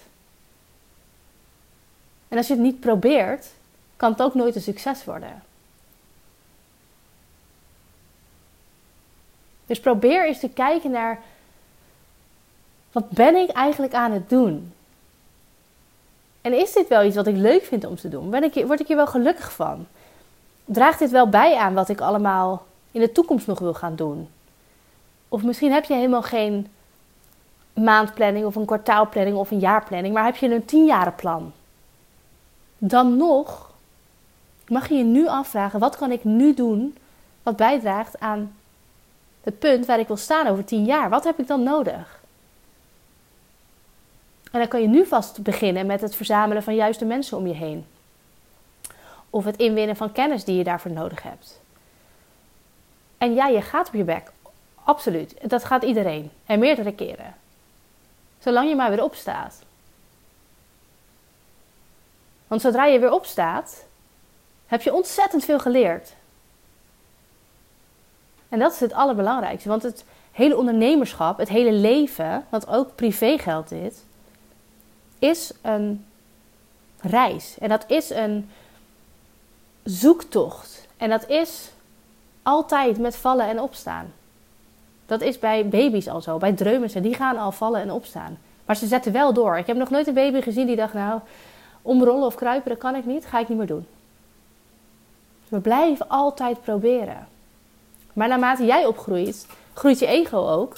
En 2.29 2.37
als 2.37 2.47
je 2.47 2.53
het 2.53 2.63
niet 2.63 2.81
probeert, 2.81 3.47
kan 3.97 4.11
het 4.11 4.23
ook 4.23 4.35
nooit 4.35 4.55
een 4.55 4.63
succes 4.63 5.05
worden. 5.05 5.43
Dus 9.67 9.81
probeer 9.81 10.27
eens 10.27 10.41
te 10.41 10.49
kijken 10.49 10.91
naar 10.91 11.21
wat 12.93 13.11
ben 13.11 13.35
ik 13.35 13.51
eigenlijk 13.51 13.95
aan 13.95 14.13
het 14.13 14.31
doen? 14.31 14.73
En 16.41 16.53
is 16.53 16.73
dit 16.73 16.89
wel 16.89 17.05
iets 17.05 17.17
wat 17.17 17.27
ik 17.27 17.37
leuk 17.37 17.65
vind 17.65 17.85
om 17.85 17.97
te 17.97 18.09
doen? 18.09 18.31
Ben 18.31 18.43
ik, 18.43 18.67
word 18.67 18.81
ik 18.81 18.87
hier 18.87 18.97
wel 18.97 19.07
gelukkig 19.07 19.53
van? 19.53 19.87
Draagt 20.65 20.99
dit 20.99 21.11
wel 21.11 21.29
bij 21.29 21.57
aan 21.57 21.75
wat 21.75 21.89
ik 21.89 22.01
allemaal 22.01 22.67
in 22.91 23.01
de 23.01 23.13
toekomst 23.13 23.47
nog 23.47 23.59
wil 23.59 23.75
gaan 23.75 23.97
doen? 23.97 24.29
Of 25.29 25.43
misschien 25.43 25.73
heb 25.73 25.85
je 25.85 25.95
helemaal 25.95 26.23
geen 26.23 26.67
maandplanning 27.75 28.47
of 28.47 28.55
een 28.55 28.65
kwartaalplanning 28.65 29.37
of 29.37 29.51
een 29.51 29.59
jaarplanning, 29.59 30.15
maar 30.15 30.25
heb 30.25 30.37
je 30.37 30.55
een 30.55 30.65
tienjarenplan? 30.65 31.53
Dan 32.79 33.17
nog 33.17 33.71
mag 34.69 34.89
je 34.89 34.95
je 34.95 35.05
nu 35.05 35.29
afvragen: 35.29 35.81
wat 35.81 35.97
kan 35.97 36.11
ik 36.11 36.25
nu 36.25 36.55
doen 36.55 36.97
wat 37.43 37.57
bijdraagt 37.57 38.21
aan 38.21 38.57
het 39.43 39.59
punt 39.59 39.87
waar 39.87 39.99
ik 39.99 40.07
wil 40.07 40.17
staan 40.17 40.47
over 40.47 40.65
tien 40.65 40.85
jaar? 40.85 41.11
Wat 41.11 41.25
heb 41.25 41.39
ik 41.39 41.47
dan 41.47 41.63
nodig? 41.63 42.21
En 44.53 44.59
dan 44.59 44.69
kan 44.69 44.81
je 44.81 44.89
nu 44.89 45.07
vast 45.07 45.43
beginnen 45.43 45.87
met 45.87 46.01
het 46.01 46.15
verzamelen 46.15 46.63
van 46.63 46.75
juiste 46.75 47.05
mensen 47.05 47.37
om 47.37 47.47
je 47.47 47.55
heen. 47.55 47.87
Of 49.31 49.45
het 49.45 49.57
inwinnen 49.57 49.97
van 49.97 50.13
kennis 50.13 50.45
die 50.45 50.57
je 50.57 50.65
daarvoor 50.65 50.91
nodig 50.91 51.23
hebt. 51.23 51.61
En 53.19 53.35
ja, 53.35 53.47
je 53.47 53.63
gaat 53.63 53.89
op 53.89 53.95
je 53.95 54.05
bek. 54.05 54.31
Absoluut. 54.85 55.51
Dat 55.51 55.65
gaat 55.65 55.83
iedereen. 55.83 56.31
En 56.47 56.59
meerdere 56.59 56.95
keren. 56.95 57.35
Zolang 58.39 58.69
je 58.69 58.77
maar 58.77 58.91
weer 58.91 59.03
opstaat. 59.03 59.63
Want 62.47 62.61
zodra 62.61 62.85
je 62.85 62.99
weer 62.99 63.13
opstaat, 63.13 63.85
heb 64.67 64.83
je 64.83 64.95
ontzettend 64.95 65.45
veel 65.45 65.59
geleerd. 65.59 66.15
En 68.53 68.59
dat 68.59 68.73
is 68.73 68.81
het 68.81 68.93
allerbelangrijkste. 68.93 69.69
Want 69.69 69.83
het 69.83 70.05
hele 70.33 70.57
ondernemerschap, 70.57 71.39
het 71.39 71.49
hele 71.49 71.73
leven, 71.73 72.45
wat 72.49 72.69
ook 72.69 72.95
privé 72.95 73.39
geldt 73.39 73.69
dit, 73.69 74.05
is 75.19 75.53
een 75.63 76.05
reis. 77.01 77.57
En 77.59 77.69
dat 77.69 77.85
is 77.87 78.11
een 78.11 78.51
zoektocht. 79.83 80.87
En 80.97 81.11
dat 81.11 81.29
is 81.29 81.71
altijd 82.43 82.99
met 82.99 83.17
vallen 83.17 83.49
en 83.49 83.61
opstaan. 83.61 84.13
Dat 85.07 85.21
is 85.21 85.39
bij 85.39 85.69
baby's 85.69 86.09
al 86.09 86.21
zo. 86.21 86.39
Bij 86.39 86.53
dreumissen, 86.53 87.03
die 87.03 87.15
gaan 87.15 87.37
al 87.37 87.53
vallen 87.53 87.81
en 87.81 87.91
opstaan. 87.91 88.39
Maar 88.65 88.77
ze 88.77 88.87
zetten 88.87 89.13
wel 89.13 89.33
door. 89.33 89.59
Ik 89.59 89.67
heb 89.67 89.77
nog 89.77 89.91
nooit 89.91 90.07
een 90.07 90.15
baby 90.15 90.41
gezien 90.41 90.67
die 90.67 90.77
dacht, 90.77 90.95
nou, 90.95 91.21
omrollen 91.83 92.27
of 92.27 92.35
kruipen, 92.35 92.71
dat 92.71 92.79
kan 92.79 92.95
ik 92.95 93.07
niet. 93.07 93.27
Ga 93.27 93.39
ik 93.39 93.49
niet 93.49 93.59
meer 93.59 93.67
doen. 93.67 93.87
We 95.49 95.61
blijven 95.61 96.09
altijd 96.09 96.61
proberen. 96.61 97.31
Maar 98.13 98.29
naarmate 98.29 98.65
jij 98.65 98.87
opgroeit, 98.87 99.47
groeit 99.75 99.99
je 99.99 100.07
ego 100.07 100.49
ook. 100.49 100.77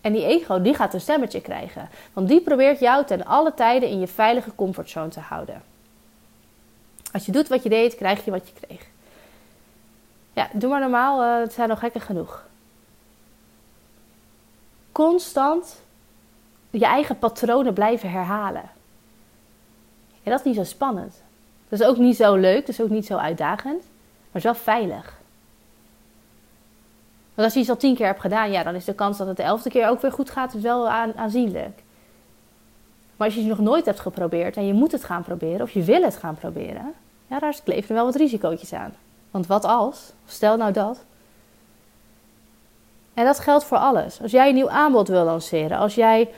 En 0.00 0.12
die 0.12 0.24
ego, 0.24 0.62
die 0.62 0.74
gaat 0.74 0.94
een 0.94 1.00
stemmetje 1.00 1.40
krijgen. 1.40 1.88
Want 2.12 2.28
die 2.28 2.40
probeert 2.40 2.80
jou 2.80 3.04
ten 3.04 3.24
alle 3.24 3.54
tijden 3.54 3.88
in 3.88 4.00
je 4.00 4.06
veilige 4.06 4.54
comfortzone 4.54 5.08
te 5.08 5.20
houden. 5.20 5.62
Als 7.12 7.26
je 7.26 7.32
doet 7.32 7.48
wat 7.48 7.62
je 7.62 7.68
deed, 7.68 7.94
krijg 7.94 8.24
je 8.24 8.30
wat 8.30 8.48
je 8.48 8.66
kreeg. 8.66 8.86
Ja, 10.32 10.48
doe 10.52 10.70
maar 10.70 10.80
normaal, 10.80 11.22
uh, 11.22 11.40
het 11.40 11.52
zijn 11.52 11.68
nog 11.68 11.78
gekken 11.78 12.00
genoeg 12.00 12.44
constant 14.94 15.82
je 16.70 16.84
eigen 16.84 17.18
patronen 17.18 17.74
blijven 17.74 18.10
herhalen. 18.10 18.70
En 20.22 20.30
dat 20.30 20.38
is 20.38 20.44
niet 20.44 20.54
zo 20.54 20.64
spannend. 20.64 21.22
Dat 21.68 21.80
is 21.80 21.86
ook 21.86 21.96
niet 21.96 22.16
zo 22.16 22.34
leuk, 22.34 22.60
dat 22.60 22.68
is 22.68 22.80
ook 22.80 22.88
niet 22.88 23.06
zo 23.06 23.16
uitdagend, 23.16 23.82
maar 24.30 24.32
is 24.32 24.42
wel 24.42 24.54
veilig. 24.54 25.18
Want 27.34 27.46
als 27.46 27.54
je 27.54 27.60
iets 27.60 27.70
al 27.70 27.76
tien 27.76 27.94
keer 27.94 28.06
hebt 28.06 28.20
gedaan, 28.20 28.50
ja, 28.50 28.62
dan 28.62 28.74
is 28.74 28.84
de 28.84 28.94
kans 28.94 29.18
dat 29.18 29.26
het 29.26 29.36
de 29.36 29.42
elfde 29.42 29.70
keer 29.70 29.88
ook 29.88 30.00
weer 30.00 30.12
goed 30.12 30.30
gaat 30.30 30.60
wel 30.60 30.88
aanzienlijk. 31.16 31.82
Maar 33.16 33.26
als 33.26 33.34
je 33.34 33.40
het 33.40 33.48
nog 33.48 33.66
nooit 33.66 33.86
hebt 33.86 34.00
geprobeerd 34.00 34.56
en 34.56 34.66
je 34.66 34.72
moet 34.72 34.92
het 34.92 35.04
gaan 35.04 35.22
proberen 35.22 35.60
of 35.60 35.70
je 35.70 35.82
wil 35.82 36.02
het 36.02 36.16
gaan 36.16 36.34
proberen, 36.34 36.94
ja, 37.26 37.38
daar 37.38 37.56
kleven 37.64 37.88
er 37.88 37.94
wel 37.94 38.04
wat 38.04 38.14
risicootjes 38.14 38.72
aan. 38.72 38.94
Want 39.30 39.46
wat 39.46 39.64
als? 39.64 40.12
Stel 40.26 40.56
nou 40.56 40.72
dat. 40.72 41.04
En 43.14 43.24
dat 43.24 43.38
geldt 43.38 43.64
voor 43.64 43.78
alles. 43.78 44.22
Als 44.22 44.30
jij 44.30 44.48
een 44.48 44.54
nieuw 44.54 44.70
aanbod 44.70 45.08
wil 45.08 45.24
lanceren, 45.24 45.78
als 45.78 45.94
jij 45.94 46.30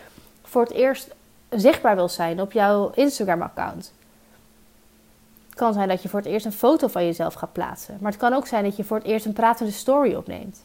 voor 0.43 0.63
het 0.63 0.73
eerst 0.73 1.15
zichtbaar 1.51 1.97
wil 1.97 2.09
zijn 2.09 2.41
op 2.41 2.53
jouw 2.53 2.91
Instagram-account. 2.95 3.93
Het 5.47 5.55
kan 5.55 5.73
zijn 5.73 5.89
dat 5.89 6.03
je 6.03 6.09
voor 6.09 6.19
het 6.19 6.29
eerst 6.29 6.47
een 6.47 6.53
foto 6.53 6.89
van 6.89 7.05
jezelf 7.05 7.35
gaat 7.35 7.53
plaatsen, 7.53 7.99
maar 8.01 8.11
het 8.11 8.21
kan 8.21 8.33
ook 8.33 8.47
zijn 8.47 8.65
dat 8.65 8.77
je 8.77 8.85
voor 8.85 8.97
het 8.97 9.07
eerst 9.07 9.27
een 9.27 9.33
pratende 9.33 9.73
story 9.73 10.15
opneemt. 10.15 10.65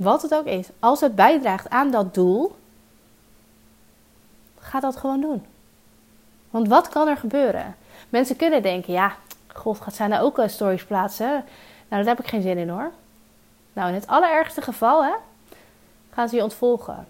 Wat 0.00 0.22
het 0.22 0.34
ook 0.34 0.44
is, 0.44 0.68
als 0.78 1.00
het 1.00 1.14
bijdraagt 1.14 1.70
aan 1.70 1.90
dat 1.90 2.14
doel, 2.14 2.56
ga 4.58 4.80
dat 4.80 4.96
gewoon 4.96 5.20
doen. 5.20 5.44
Want 6.50 6.68
wat 6.68 6.88
kan 6.88 7.08
er 7.08 7.16
gebeuren? 7.16 7.76
Mensen 8.08 8.36
kunnen 8.36 8.62
denken, 8.62 8.92
ja, 8.92 9.14
god, 9.46 9.80
gaat 9.80 9.94
zij 9.94 10.06
nou 10.06 10.22
ook 10.22 10.42
stories 10.46 10.84
plaatsen? 10.84 11.30
Nou, 11.88 12.04
daar 12.04 12.04
heb 12.04 12.18
ik 12.18 12.26
geen 12.26 12.42
zin 12.42 12.58
in 12.58 12.68
hoor. 12.68 12.90
Nou, 13.72 13.88
in 13.88 13.94
het 13.94 14.06
allerergste 14.06 14.62
geval 14.62 15.04
hè, 15.04 15.12
gaan 16.12 16.28
ze 16.28 16.36
je 16.36 16.42
ontvolgen. 16.42 17.06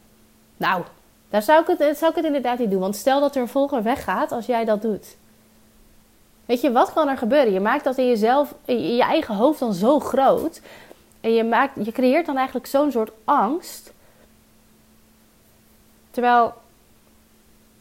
Nou, 0.56 0.82
daar 1.28 1.42
zou 1.42 1.60
ik, 1.60 1.78
het, 1.78 1.98
zou 1.98 2.10
ik 2.10 2.16
het 2.16 2.26
inderdaad 2.26 2.58
niet 2.58 2.70
doen. 2.70 2.80
Want 2.80 2.96
stel 2.96 3.20
dat 3.20 3.34
er 3.34 3.42
een 3.42 3.48
volger 3.48 3.82
weggaat 3.82 4.32
als 4.32 4.46
jij 4.46 4.64
dat 4.64 4.82
doet. 4.82 5.16
Weet 6.46 6.60
je, 6.60 6.72
wat 6.72 6.92
kan 6.92 7.08
er 7.08 7.18
gebeuren? 7.18 7.52
Je 7.52 7.60
maakt 7.60 7.84
dat 7.84 7.98
in 7.98 8.06
jezelf, 8.08 8.54
in 8.64 8.96
je 8.96 9.02
eigen 9.02 9.34
hoofd 9.34 9.58
dan 9.58 9.74
zo 9.74 10.00
groot. 10.00 10.60
En 11.20 11.34
je, 11.34 11.44
maakt, 11.44 11.84
je 11.84 11.92
creëert 11.92 12.26
dan 12.26 12.36
eigenlijk 12.36 12.66
zo'n 12.66 12.90
soort 12.90 13.10
angst. 13.24 13.92
Terwijl, 16.10 16.54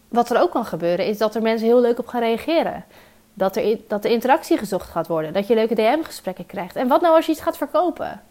wat 0.07 0.29
er 0.29 0.41
ook 0.41 0.51
kan 0.51 0.65
gebeuren, 0.65 1.05
is 1.05 1.17
dat 1.17 1.35
er 1.35 1.41
mensen 1.41 1.67
heel 1.67 1.81
leuk 1.81 1.99
op 1.99 2.07
gaan 2.07 2.21
reageren. 2.21 2.85
Dat, 3.33 3.55
er, 3.55 3.77
dat 3.87 4.01
de 4.01 4.11
interactie 4.11 4.57
gezocht 4.57 4.89
gaat 4.89 5.07
worden. 5.07 5.33
Dat 5.33 5.47
je 5.47 5.55
leuke 5.55 5.75
DM-gesprekken 5.75 6.45
krijgt. 6.45 6.75
En 6.75 6.87
wat 6.87 7.01
nou 7.01 7.15
als 7.15 7.25
je 7.25 7.31
iets 7.31 7.41
gaat 7.41 7.57
verkopen? 7.57 8.21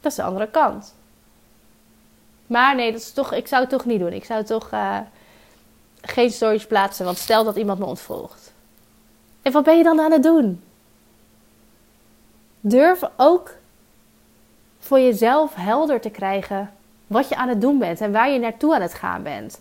Dat 0.00 0.10
is 0.10 0.16
de 0.16 0.22
andere 0.22 0.48
kant. 0.48 0.94
Maar 2.46 2.74
nee, 2.74 2.92
dat 2.92 3.00
is 3.00 3.12
toch, 3.12 3.32
ik 3.32 3.46
zou 3.46 3.60
het 3.60 3.70
toch 3.70 3.84
niet 3.84 4.00
doen. 4.00 4.12
Ik 4.12 4.24
zou 4.24 4.44
toch 4.44 4.72
uh, 4.72 4.98
geen 6.00 6.30
stories 6.30 6.66
plaatsen. 6.66 7.04
Want 7.04 7.18
stel 7.18 7.44
dat 7.44 7.56
iemand 7.56 7.78
me 7.78 7.84
ontvolgt. 7.84 8.52
En 9.42 9.52
wat 9.52 9.64
ben 9.64 9.76
je 9.76 9.82
dan 9.82 10.00
aan 10.00 10.12
het 10.12 10.22
doen? 10.22 10.62
Durf 12.68 13.02
ook 13.16 13.54
voor 14.78 15.00
jezelf 15.00 15.54
helder 15.54 16.00
te 16.00 16.10
krijgen 16.10 16.72
wat 17.06 17.28
je 17.28 17.36
aan 17.36 17.48
het 17.48 17.60
doen 17.60 17.78
bent 17.78 18.00
en 18.00 18.12
waar 18.12 18.30
je 18.30 18.38
naartoe 18.38 18.74
aan 18.74 18.80
het 18.82 18.94
gaan 18.94 19.22
bent. 19.22 19.60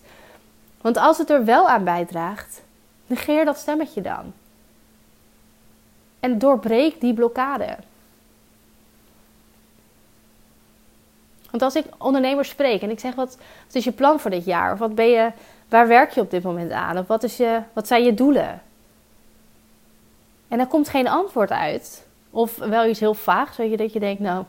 Want 0.82 0.98
als 0.98 1.18
het 1.18 1.30
er 1.30 1.46
wel 1.46 1.70
aan 1.70 1.84
bijdraagt, 1.84 2.62
negeer 3.08 3.46
dat 3.46 3.58
stemmetje 3.58 4.02
dan. 4.02 4.34
En 6.20 6.40
doorbreek 6.40 7.02
die 7.02 7.14
blokkade. 7.14 7.78
Want 11.50 11.62
als 11.62 11.76
ik 11.76 11.86
ondernemers 11.98 12.50
spreek 12.50 12.82
en 12.82 12.90
ik 12.90 13.00
zeg: 13.00 13.16
wat, 13.16 13.38
is 13.72 13.84
je 13.84 13.92
plan 13.92 14.20
voor 14.20 14.32
dit 14.32 14.46
jaar? 14.46 14.74
Of 14.74 14.80
wat 14.80 14.96
ben 14.96 15.10
je, 15.10 15.32
waar 15.70 15.88
werk 15.88 16.12
je 16.12 16.22
op 16.22 16.32
dit 16.32 16.44
moment 16.44 16.72
aan? 16.72 16.98
Of 16.98 17.08
wat, 17.08 17.24
is 17.24 17.38
je, 17.38 17.62
wat 17.74 17.88
zijn 17.88 18.04
je 18.04 18.14
doelen? 18.14 18.62
En 20.48 20.60
er 20.60 20.68
komt 20.68 20.90
geen 20.90 21.08
antwoord 21.08 21.52
uit. 21.52 22.06
Of 22.36 22.56
wel 22.56 22.86
iets 22.86 23.00
heel 23.00 23.14
vaags, 23.14 23.58
weet 23.58 23.70
je, 23.72 23.78
dat 23.78 23.94
je 23.94 24.00
denkt: 24.00 24.22
nou, 24.22 24.46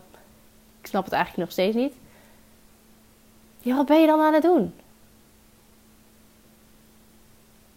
ik 0.80 0.86
snap 0.86 1.04
het 1.04 1.12
eigenlijk 1.12 1.42
nog 1.44 1.52
steeds 1.52 1.76
niet. 1.76 1.94
Ja, 3.58 3.76
wat 3.76 3.86
ben 3.86 4.00
je 4.00 4.06
dan 4.06 4.20
aan 4.20 4.32
het 4.32 4.42
doen? 4.42 4.74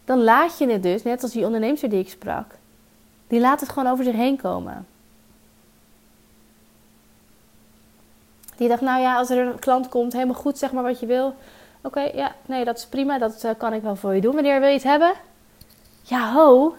Dan 0.05 0.23
laat 0.23 0.57
je 0.57 0.69
het 0.69 0.83
dus, 0.83 1.03
net 1.03 1.23
als 1.23 1.31
die 1.31 1.45
ondernemer 1.45 1.89
die 1.89 1.99
ik 1.99 2.09
sprak, 2.09 2.55
die 3.27 3.39
laat 3.39 3.59
het 3.59 3.69
gewoon 3.69 3.91
over 3.91 4.03
zich 4.03 4.15
heen 4.15 4.37
komen. 4.37 4.87
Die 8.55 8.67
dacht, 8.67 8.81
nou 8.81 9.01
ja, 9.01 9.17
als 9.17 9.29
er 9.29 9.47
een 9.47 9.59
klant 9.59 9.89
komt, 9.89 10.13
helemaal 10.13 10.35
goed, 10.35 10.57
zeg 10.57 10.71
maar 10.71 10.83
wat 10.83 10.99
je 10.99 11.05
wil. 11.05 11.35
Oké, 11.81 12.01
ja, 12.01 12.35
nee, 12.45 12.65
dat 12.65 12.77
is 12.77 12.85
prima, 12.85 13.17
dat 13.17 13.43
uh, 13.43 13.51
kan 13.57 13.73
ik 13.73 13.81
wel 13.81 13.95
voor 13.95 14.15
je 14.15 14.21
doen. 14.21 14.33
Wanneer 14.33 14.59
wil 14.59 14.69
je 14.69 14.73
het 14.73 14.83
hebben? 14.83 15.13
Ja, 16.01 16.33
ho, 16.33 16.75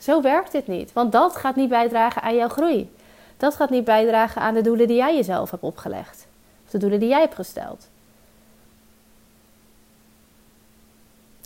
zo 0.00 0.22
werkt 0.22 0.52
dit 0.52 0.66
niet. 0.66 0.92
Want 0.92 1.12
dat 1.12 1.36
gaat 1.36 1.56
niet 1.56 1.68
bijdragen 1.68 2.22
aan 2.22 2.34
jouw 2.34 2.48
groei. 2.48 2.90
Dat 3.36 3.54
gaat 3.54 3.70
niet 3.70 3.84
bijdragen 3.84 4.42
aan 4.42 4.54
de 4.54 4.60
doelen 4.60 4.86
die 4.86 4.96
jij 4.96 5.16
jezelf 5.16 5.50
hebt 5.50 5.62
opgelegd. 5.62 6.26
Of 6.64 6.70
de 6.70 6.78
doelen 6.78 7.00
die 7.00 7.08
jij 7.08 7.20
hebt 7.20 7.34
gesteld. 7.34 7.88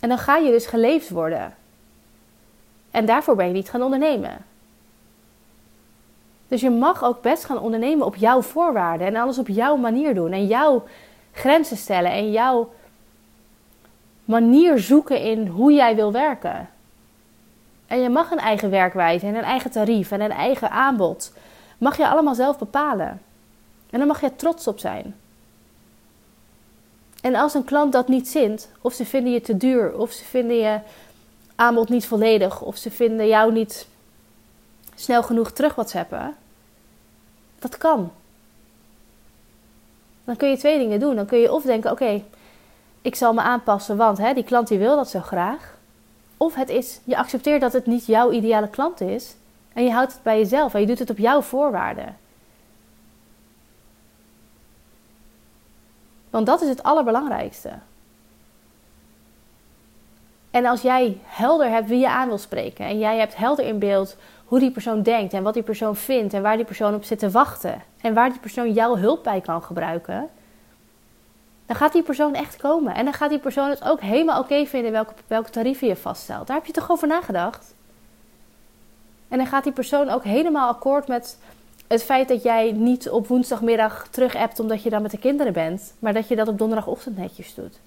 En 0.00 0.08
dan 0.08 0.18
ga 0.18 0.37
je 0.37 0.50
dus 0.50 0.66
geleefd 0.66 1.11
worden. 1.11 1.54
En 2.90 3.06
daarvoor 3.06 3.37
ben 3.37 3.46
je 3.46 3.52
niet 3.52 3.70
gaan 3.70 3.82
ondernemen. 3.82 4.44
Dus 6.49 6.61
je 6.61 6.70
mag 6.70 7.04
ook 7.04 7.23
best 7.23 7.44
gaan 7.44 7.58
ondernemen 7.58 8.06
op 8.06 8.16
jouw 8.16 8.42
voorwaarden 8.42 9.06
en 9.06 9.16
alles 9.16 9.38
op 9.38 9.49
jouw 9.49 9.76
manier 9.76 10.14
doen. 10.14 10.32
En 10.32 10.46
jouw 10.46 10.84
grenzen 11.32 11.76
stellen 11.76 12.11
en 12.11 12.30
jouw 12.30 12.73
manier 14.25 14.78
zoeken 14.78 15.20
in 15.20 15.46
hoe 15.46 15.73
jij 15.73 15.96
wil 15.96 16.12
werken. 16.12 16.68
En 17.87 18.00
je 18.00 18.09
mag 18.09 18.31
een 18.31 18.38
eigen 18.38 18.71
werkwijze 18.71 19.26
en 19.26 19.35
een 19.35 19.43
eigen 19.43 19.71
tarief 19.71 20.11
en 20.11 20.21
een 20.21 20.31
eigen 20.31 20.71
aanbod. 20.71 21.33
Mag 21.79 21.97
je 21.97 22.09
allemaal 22.09 22.35
zelf 22.35 22.59
bepalen. 22.59 23.23
En 23.91 23.99
daar 23.99 24.07
mag 24.07 24.21
je 24.21 24.37
trots 24.37 24.67
op 24.67 24.79
zijn. 24.79 25.14
En 27.21 27.35
als 27.35 27.55
een 27.55 27.64
klant 27.64 27.93
dat 27.93 28.09
niet 28.09 28.29
zint, 28.29 28.69
of 28.81 28.95
ze 28.95 29.07
vinden 29.07 29.33
je 29.33 29.41
te 29.41 29.57
duur, 29.57 29.99
of 29.99 30.12
ze 30.12 30.25
vinden 30.25 30.57
je 30.57 30.81
aanbod 31.55 31.88
niet 31.88 32.07
volledig, 32.07 32.61
of 32.61 32.76
ze 32.76 32.91
vinden 32.91 33.26
jou 33.26 33.53
niet 33.53 33.88
snel 34.95 35.23
genoeg 35.23 35.50
terug 35.50 35.75
WhatsAppen, 35.75 36.37
dat 37.59 37.76
kan. 37.76 38.12
Dan 40.25 40.37
kun 40.37 40.49
je 40.49 40.57
twee 40.57 40.79
dingen 40.79 41.00
doen. 41.00 41.17
Dan 41.17 41.26
kun 41.26 41.38
je 41.38 41.53
of 41.53 41.62
denken: 41.62 41.91
oké, 41.91 42.23
ik 43.03 43.14
zal 43.14 43.33
me 43.33 43.41
aanpassen, 43.41 43.97
want 43.97 44.19
hè, 44.19 44.35
die 44.35 44.45
klant 44.45 44.69
die 44.69 44.79
wil 44.79 44.97
dat 44.97 45.09
zo 45.09 45.21
graag. 45.21 45.74
Of 46.44 46.54
het 46.54 46.68
is, 46.68 47.00
je 47.04 47.16
accepteert 47.16 47.60
dat 47.60 47.72
het 47.72 47.86
niet 47.86 48.06
jouw 48.06 48.30
ideale 48.30 48.68
klant 48.68 49.00
is. 49.00 49.36
En 49.72 49.84
je 49.84 49.92
houdt 49.92 50.12
het 50.12 50.22
bij 50.22 50.38
jezelf 50.38 50.74
en 50.74 50.80
je 50.80 50.86
doet 50.86 50.98
het 50.98 51.10
op 51.10 51.18
jouw 51.18 51.40
voorwaarden. 51.40 52.16
Want 56.30 56.46
dat 56.46 56.62
is 56.62 56.68
het 56.68 56.83
allerbelangrijkste. 56.83 57.70
En 60.50 60.66
als 60.66 60.83
jij 60.83 61.18
helder 61.24 61.68
hebt 61.68 61.88
wie 61.88 61.98
je 61.98 62.09
aan 62.09 62.28
wil 62.28 62.38
spreken 62.38 62.85
en 62.85 62.98
jij 62.98 63.18
hebt 63.18 63.37
helder 63.37 63.64
in 63.64 63.78
beeld 63.78 64.16
hoe 64.44 64.59
die 64.59 64.70
persoon 64.70 65.02
denkt 65.02 65.33
en 65.33 65.42
wat 65.42 65.54
die 65.54 65.62
persoon 65.62 65.96
vindt 65.96 66.35
en 66.35 66.42
waar 66.42 66.57
die 66.57 66.64
persoon 66.64 66.94
op 66.94 67.04
zit 67.04 67.18
te 67.18 67.30
wachten 67.30 67.83
en 68.00 68.14
waar 68.14 68.30
die 68.30 68.40
persoon 68.40 68.72
jouw 68.72 68.96
hulp 68.96 69.22
bij 69.22 69.40
kan 69.40 69.62
gebruiken, 69.62 70.28
dan 71.66 71.77
gaat 71.77 71.92
die 71.92 72.03
persoon 72.03 72.35
echt 72.35 72.57
komen. 72.57 72.94
En 72.94 73.05
dan 73.05 73.14
gaat 73.14 73.31
die 73.31 73.38
persoon 73.38 73.70
het 73.70 73.85
ook 73.85 74.00
helemaal 74.00 74.40
oké 74.40 74.66
vinden 74.66 74.92
welke, 74.92 75.12
welke 75.27 75.50
tarieven 75.50 75.88
je 75.88 75.96
vaststelt. 75.96 76.46
Daar 76.46 76.57
heb 76.57 76.66
je 76.66 76.72
toch 76.72 76.90
over 76.90 77.09
nagedacht? 77.09 77.74
En 79.29 79.38
dan 79.38 79.46
gaat 79.46 79.64
die 79.64 79.72
persoon 79.72 80.09
ook 80.09 80.24
helemaal 80.24 80.68
akkoord 80.68 81.09
met 81.09 81.38
het 81.87 82.03
feit 82.03 82.29
dat 82.29 82.42
jij 82.42 82.72
niet 82.72 83.11
op 83.11 83.27
woensdagmiddag 83.27 84.09
terug 84.11 84.35
appt 84.37 84.61
omdat 84.61 84.83
je 84.83 84.90
dan 84.90 85.03
met 85.03 85.11
de 85.11 85.18
kinderen 85.18 85.53
bent, 85.53 85.94
maar 85.98 86.12
dat 86.12 86.29
je 86.29 86.37
dat 86.37 86.48
op 86.48 86.59
donderdagochtend 86.59 87.16
netjes 87.16 87.55
doet. 87.55 87.81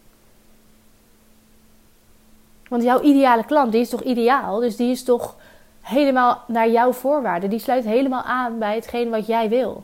Want 2.70 2.84
jouw 2.84 3.02
ideale 3.02 3.46
klant, 3.46 3.72
die 3.72 3.82
is 3.82 3.90
toch 3.90 4.02
ideaal? 4.02 4.60
Dus 4.60 4.76
die 4.76 4.92
is 4.92 5.04
toch 5.04 5.36
helemaal 5.82 6.44
naar 6.48 6.70
jouw 6.70 6.92
voorwaarden. 6.92 7.50
Die 7.50 7.60
sluit 7.60 7.84
helemaal 7.84 8.24
aan 8.24 8.60
bij 8.60 8.76
hetgeen 8.76 9.10
wat 9.10 9.28
jij 9.28 9.50
wil. 9.50 9.84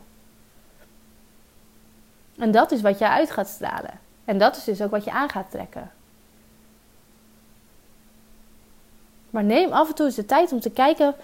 En 2.44 2.52
dat 2.52 2.72
is 2.72 2.82
wat 2.82 3.00
jij 3.00 3.10
uit 3.10 3.32
gaat 3.32 3.48
stralen. 3.48 4.00
En 4.26 4.38
dat 4.38 4.58
is 4.58 4.64
dus 4.64 4.82
ook 4.82 4.92
wat 4.92 5.04
je 5.04 5.12
aan 5.12 5.30
gaat 5.30 5.52
trekken. 5.52 5.92
Maar 9.30 9.44
neem 9.44 9.72
af 9.72 9.88
en 9.88 9.96
toe 9.96 10.06
eens 10.06 10.16
de 10.16 10.26
tijd 10.26 10.52
om 10.52 10.60
te 10.60 10.70
kijken 10.70 11.16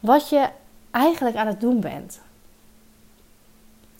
wat 0.00 0.28
je 0.28 0.48
eigenlijk 0.90 1.36
aan 1.36 1.46
het 1.46 1.60
doen 1.60 1.80
bent. 1.80 2.20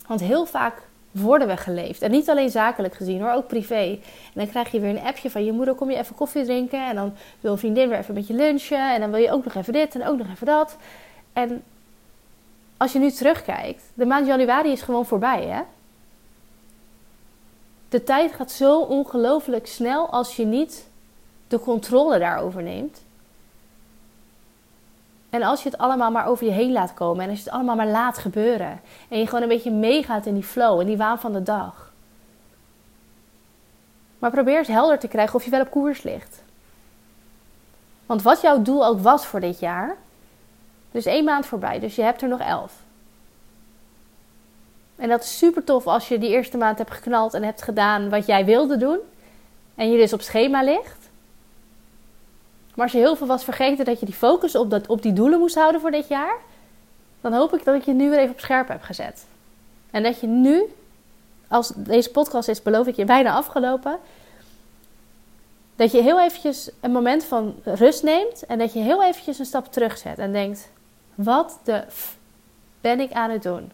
Want 0.07 0.19
heel 0.19 0.45
vaak 0.45 0.81
worden 1.11 1.47
we 1.47 1.57
geleefd. 1.57 2.01
En 2.01 2.11
niet 2.11 2.29
alleen 2.29 2.49
zakelijk 2.49 2.93
gezien 2.93 3.21
hoor, 3.21 3.31
ook 3.31 3.47
privé. 3.47 3.99
En 4.33 4.33
dan 4.33 4.49
krijg 4.49 4.71
je 4.71 4.79
weer 4.79 4.89
een 4.89 5.05
appje 5.05 5.31
van 5.31 5.45
je 5.45 5.51
moeder, 5.51 5.75
kom 5.75 5.91
je 5.91 5.97
even 5.97 6.15
koffie 6.15 6.43
drinken. 6.43 6.87
En 6.87 6.95
dan 6.95 7.13
wil 7.39 7.51
een 7.51 7.57
vriendin 7.57 7.89
weer 7.89 7.97
even 7.97 8.13
met 8.13 8.27
je 8.27 8.33
lunchen. 8.33 8.93
En 8.93 8.99
dan 8.99 9.11
wil 9.11 9.21
je 9.21 9.31
ook 9.31 9.43
nog 9.43 9.55
even 9.55 9.73
dit 9.73 9.95
en 9.95 10.07
ook 10.07 10.17
nog 10.17 10.27
even 10.27 10.45
dat. 10.45 10.77
En 11.33 11.63
als 12.77 12.93
je 12.93 12.99
nu 12.99 13.11
terugkijkt, 13.11 13.83
de 13.93 14.05
maand 14.05 14.27
januari 14.27 14.71
is 14.71 14.81
gewoon 14.81 15.05
voorbij 15.05 15.43
hè. 15.43 15.61
De 17.89 18.03
tijd 18.03 18.31
gaat 18.31 18.51
zo 18.51 18.79
ongelooflijk 18.79 19.67
snel 19.67 20.09
als 20.09 20.35
je 20.35 20.45
niet 20.45 20.89
de 21.47 21.59
controle 21.59 22.19
daarover 22.19 22.63
neemt. 22.63 23.01
En 25.29 25.43
als 25.43 25.63
je 25.63 25.69
het 25.69 25.77
allemaal 25.77 26.11
maar 26.11 26.25
over 26.25 26.45
je 26.45 26.51
heen 26.51 26.71
laat 26.71 26.93
komen 26.93 27.23
en 27.23 27.29
als 27.29 27.37
je 27.37 27.43
het 27.43 27.53
allemaal 27.53 27.75
maar 27.75 27.87
laat 27.87 28.17
gebeuren 28.17 28.81
en 29.09 29.19
je 29.19 29.25
gewoon 29.25 29.41
een 29.41 29.47
beetje 29.47 29.71
meegaat 29.71 30.25
in 30.25 30.33
die 30.33 30.43
flow, 30.43 30.81
in 30.81 30.87
die 30.87 30.97
waan 30.97 31.19
van 31.19 31.33
de 31.33 31.43
dag. 31.43 31.91
Maar 34.19 34.31
probeer 34.31 34.57
eens 34.57 34.67
helder 34.67 34.99
te 34.99 35.07
krijgen 35.07 35.35
of 35.35 35.43
je 35.43 35.49
wel 35.49 35.61
op 35.61 35.71
koers 35.71 36.03
ligt. 36.03 36.43
Want 38.05 38.21
wat 38.21 38.41
jouw 38.41 38.61
doel 38.61 38.85
ook 38.85 38.99
was 38.99 39.25
voor 39.25 39.39
dit 39.39 39.59
jaar, 39.59 39.95
is 40.91 41.05
één 41.05 41.23
maand 41.23 41.45
voorbij, 41.45 41.79
dus 41.79 41.95
je 41.95 42.01
hebt 42.01 42.21
er 42.21 42.27
nog 42.27 42.39
elf. 42.39 42.73
En 44.97 45.09
dat 45.09 45.23
is 45.23 45.37
super 45.37 45.63
tof 45.63 45.87
als 45.87 46.07
je 46.07 46.17
die 46.17 46.29
eerste 46.29 46.57
maand 46.57 46.77
hebt 46.77 46.91
geknald 46.91 47.33
en 47.33 47.43
hebt 47.43 47.61
gedaan 47.61 48.09
wat 48.09 48.25
jij 48.25 48.45
wilde 48.45 48.77
doen. 48.77 48.99
En 49.75 49.91
je 49.91 49.97
dus 49.97 50.13
op 50.13 50.21
schema 50.21 50.63
ligt. 50.63 51.09
Maar 52.75 52.85
als 52.85 52.91
je 52.91 52.97
heel 52.97 53.15
veel 53.15 53.27
was 53.27 53.43
vergeten 53.43 53.85
dat 53.85 53.99
je 53.99 54.05
die 54.05 54.15
focus 54.15 54.55
op, 54.55 54.69
dat, 54.69 54.87
op 54.87 55.01
die 55.01 55.13
doelen 55.13 55.39
moest 55.39 55.55
houden 55.55 55.81
voor 55.81 55.91
dit 55.91 56.07
jaar, 56.07 56.37
dan 57.21 57.33
hoop 57.33 57.53
ik 57.53 57.63
dat 57.63 57.75
ik 57.75 57.83
je 57.83 57.93
nu 57.93 58.09
weer 58.09 58.19
even 58.19 58.33
op 58.33 58.39
scherp 58.39 58.67
heb 58.67 58.81
gezet. 58.81 59.25
En 59.91 60.03
dat 60.03 60.19
je 60.19 60.27
nu, 60.27 60.63
als 61.47 61.71
deze 61.75 62.11
podcast 62.11 62.47
is, 62.47 62.61
beloof 62.61 62.87
ik 62.87 62.95
je, 62.95 63.05
bijna 63.05 63.33
afgelopen, 63.33 63.99
dat 65.75 65.91
je 65.91 66.01
heel 66.01 66.21
eventjes 66.21 66.69
een 66.79 66.91
moment 66.91 67.23
van 67.23 67.55
rust 67.63 68.03
neemt 68.03 68.45
en 68.45 68.57
dat 68.57 68.73
je 68.73 68.79
heel 68.79 69.03
eventjes 69.03 69.39
een 69.39 69.45
stap 69.45 69.71
terugzet 69.71 70.17
en 70.17 70.31
denkt: 70.31 70.69
wat 71.15 71.59
de 71.63 71.83
f 71.89 72.17
ben 72.81 72.99
ik 72.99 73.11
aan 73.11 73.29
het 73.29 73.43
doen? 73.43 73.71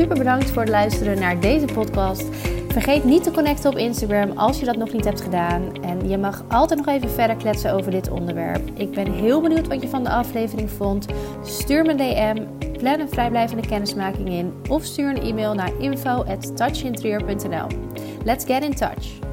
Super 0.00 0.18
bedankt 0.18 0.50
voor 0.50 0.62
het 0.62 0.70
luisteren 0.70 1.18
naar 1.18 1.40
deze 1.40 1.66
podcast. 1.66 2.24
Vergeet 2.68 3.04
niet 3.04 3.22
te 3.22 3.30
connecten 3.30 3.70
op 3.70 3.76
Instagram 3.76 4.30
als 4.30 4.58
je 4.58 4.64
dat 4.64 4.76
nog 4.76 4.92
niet 4.92 5.04
hebt 5.04 5.20
gedaan. 5.20 5.82
En 5.82 6.08
je 6.08 6.18
mag 6.18 6.44
altijd 6.48 6.78
nog 6.78 6.94
even 6.94 7.10
verder 7.10 7.36
kletsen 7.36 7.72
over 7.72 7.90
dit 7.90 8.10
onderwerp. 8.10 8.70
Ik 8.74 8.90
ben 8.90 9.12
heel 9.12 9.40
benieuwd 9.40 9.66
wat 9.66 9.82
je 9.82 9.88
van 9.88 10.04
de 10.04 10.10
aflevering 10.10 10.70
vond. 10.70 11.06
Stuur 11.42 11.82
me 11.82 11.90
een 11.90 11.96
DM, 11.96 12.46
plan 12.78 13.00
een 13.00 13.08
vrijblijvende 13.08 13.66
kennismaking 13.66 14.28
in 14.28 14.52
of 14.68 14.84
stuur 14.84 15.08
een 15.08 15.22
e-mail 15.22 15.54
naar 15.54 15.72
info@touchinterieur.nl. 15.78 17.66
Let's 18.24 18.44
get 18.44 18.64
in 18.64 18.74
touch. 18.74 19.29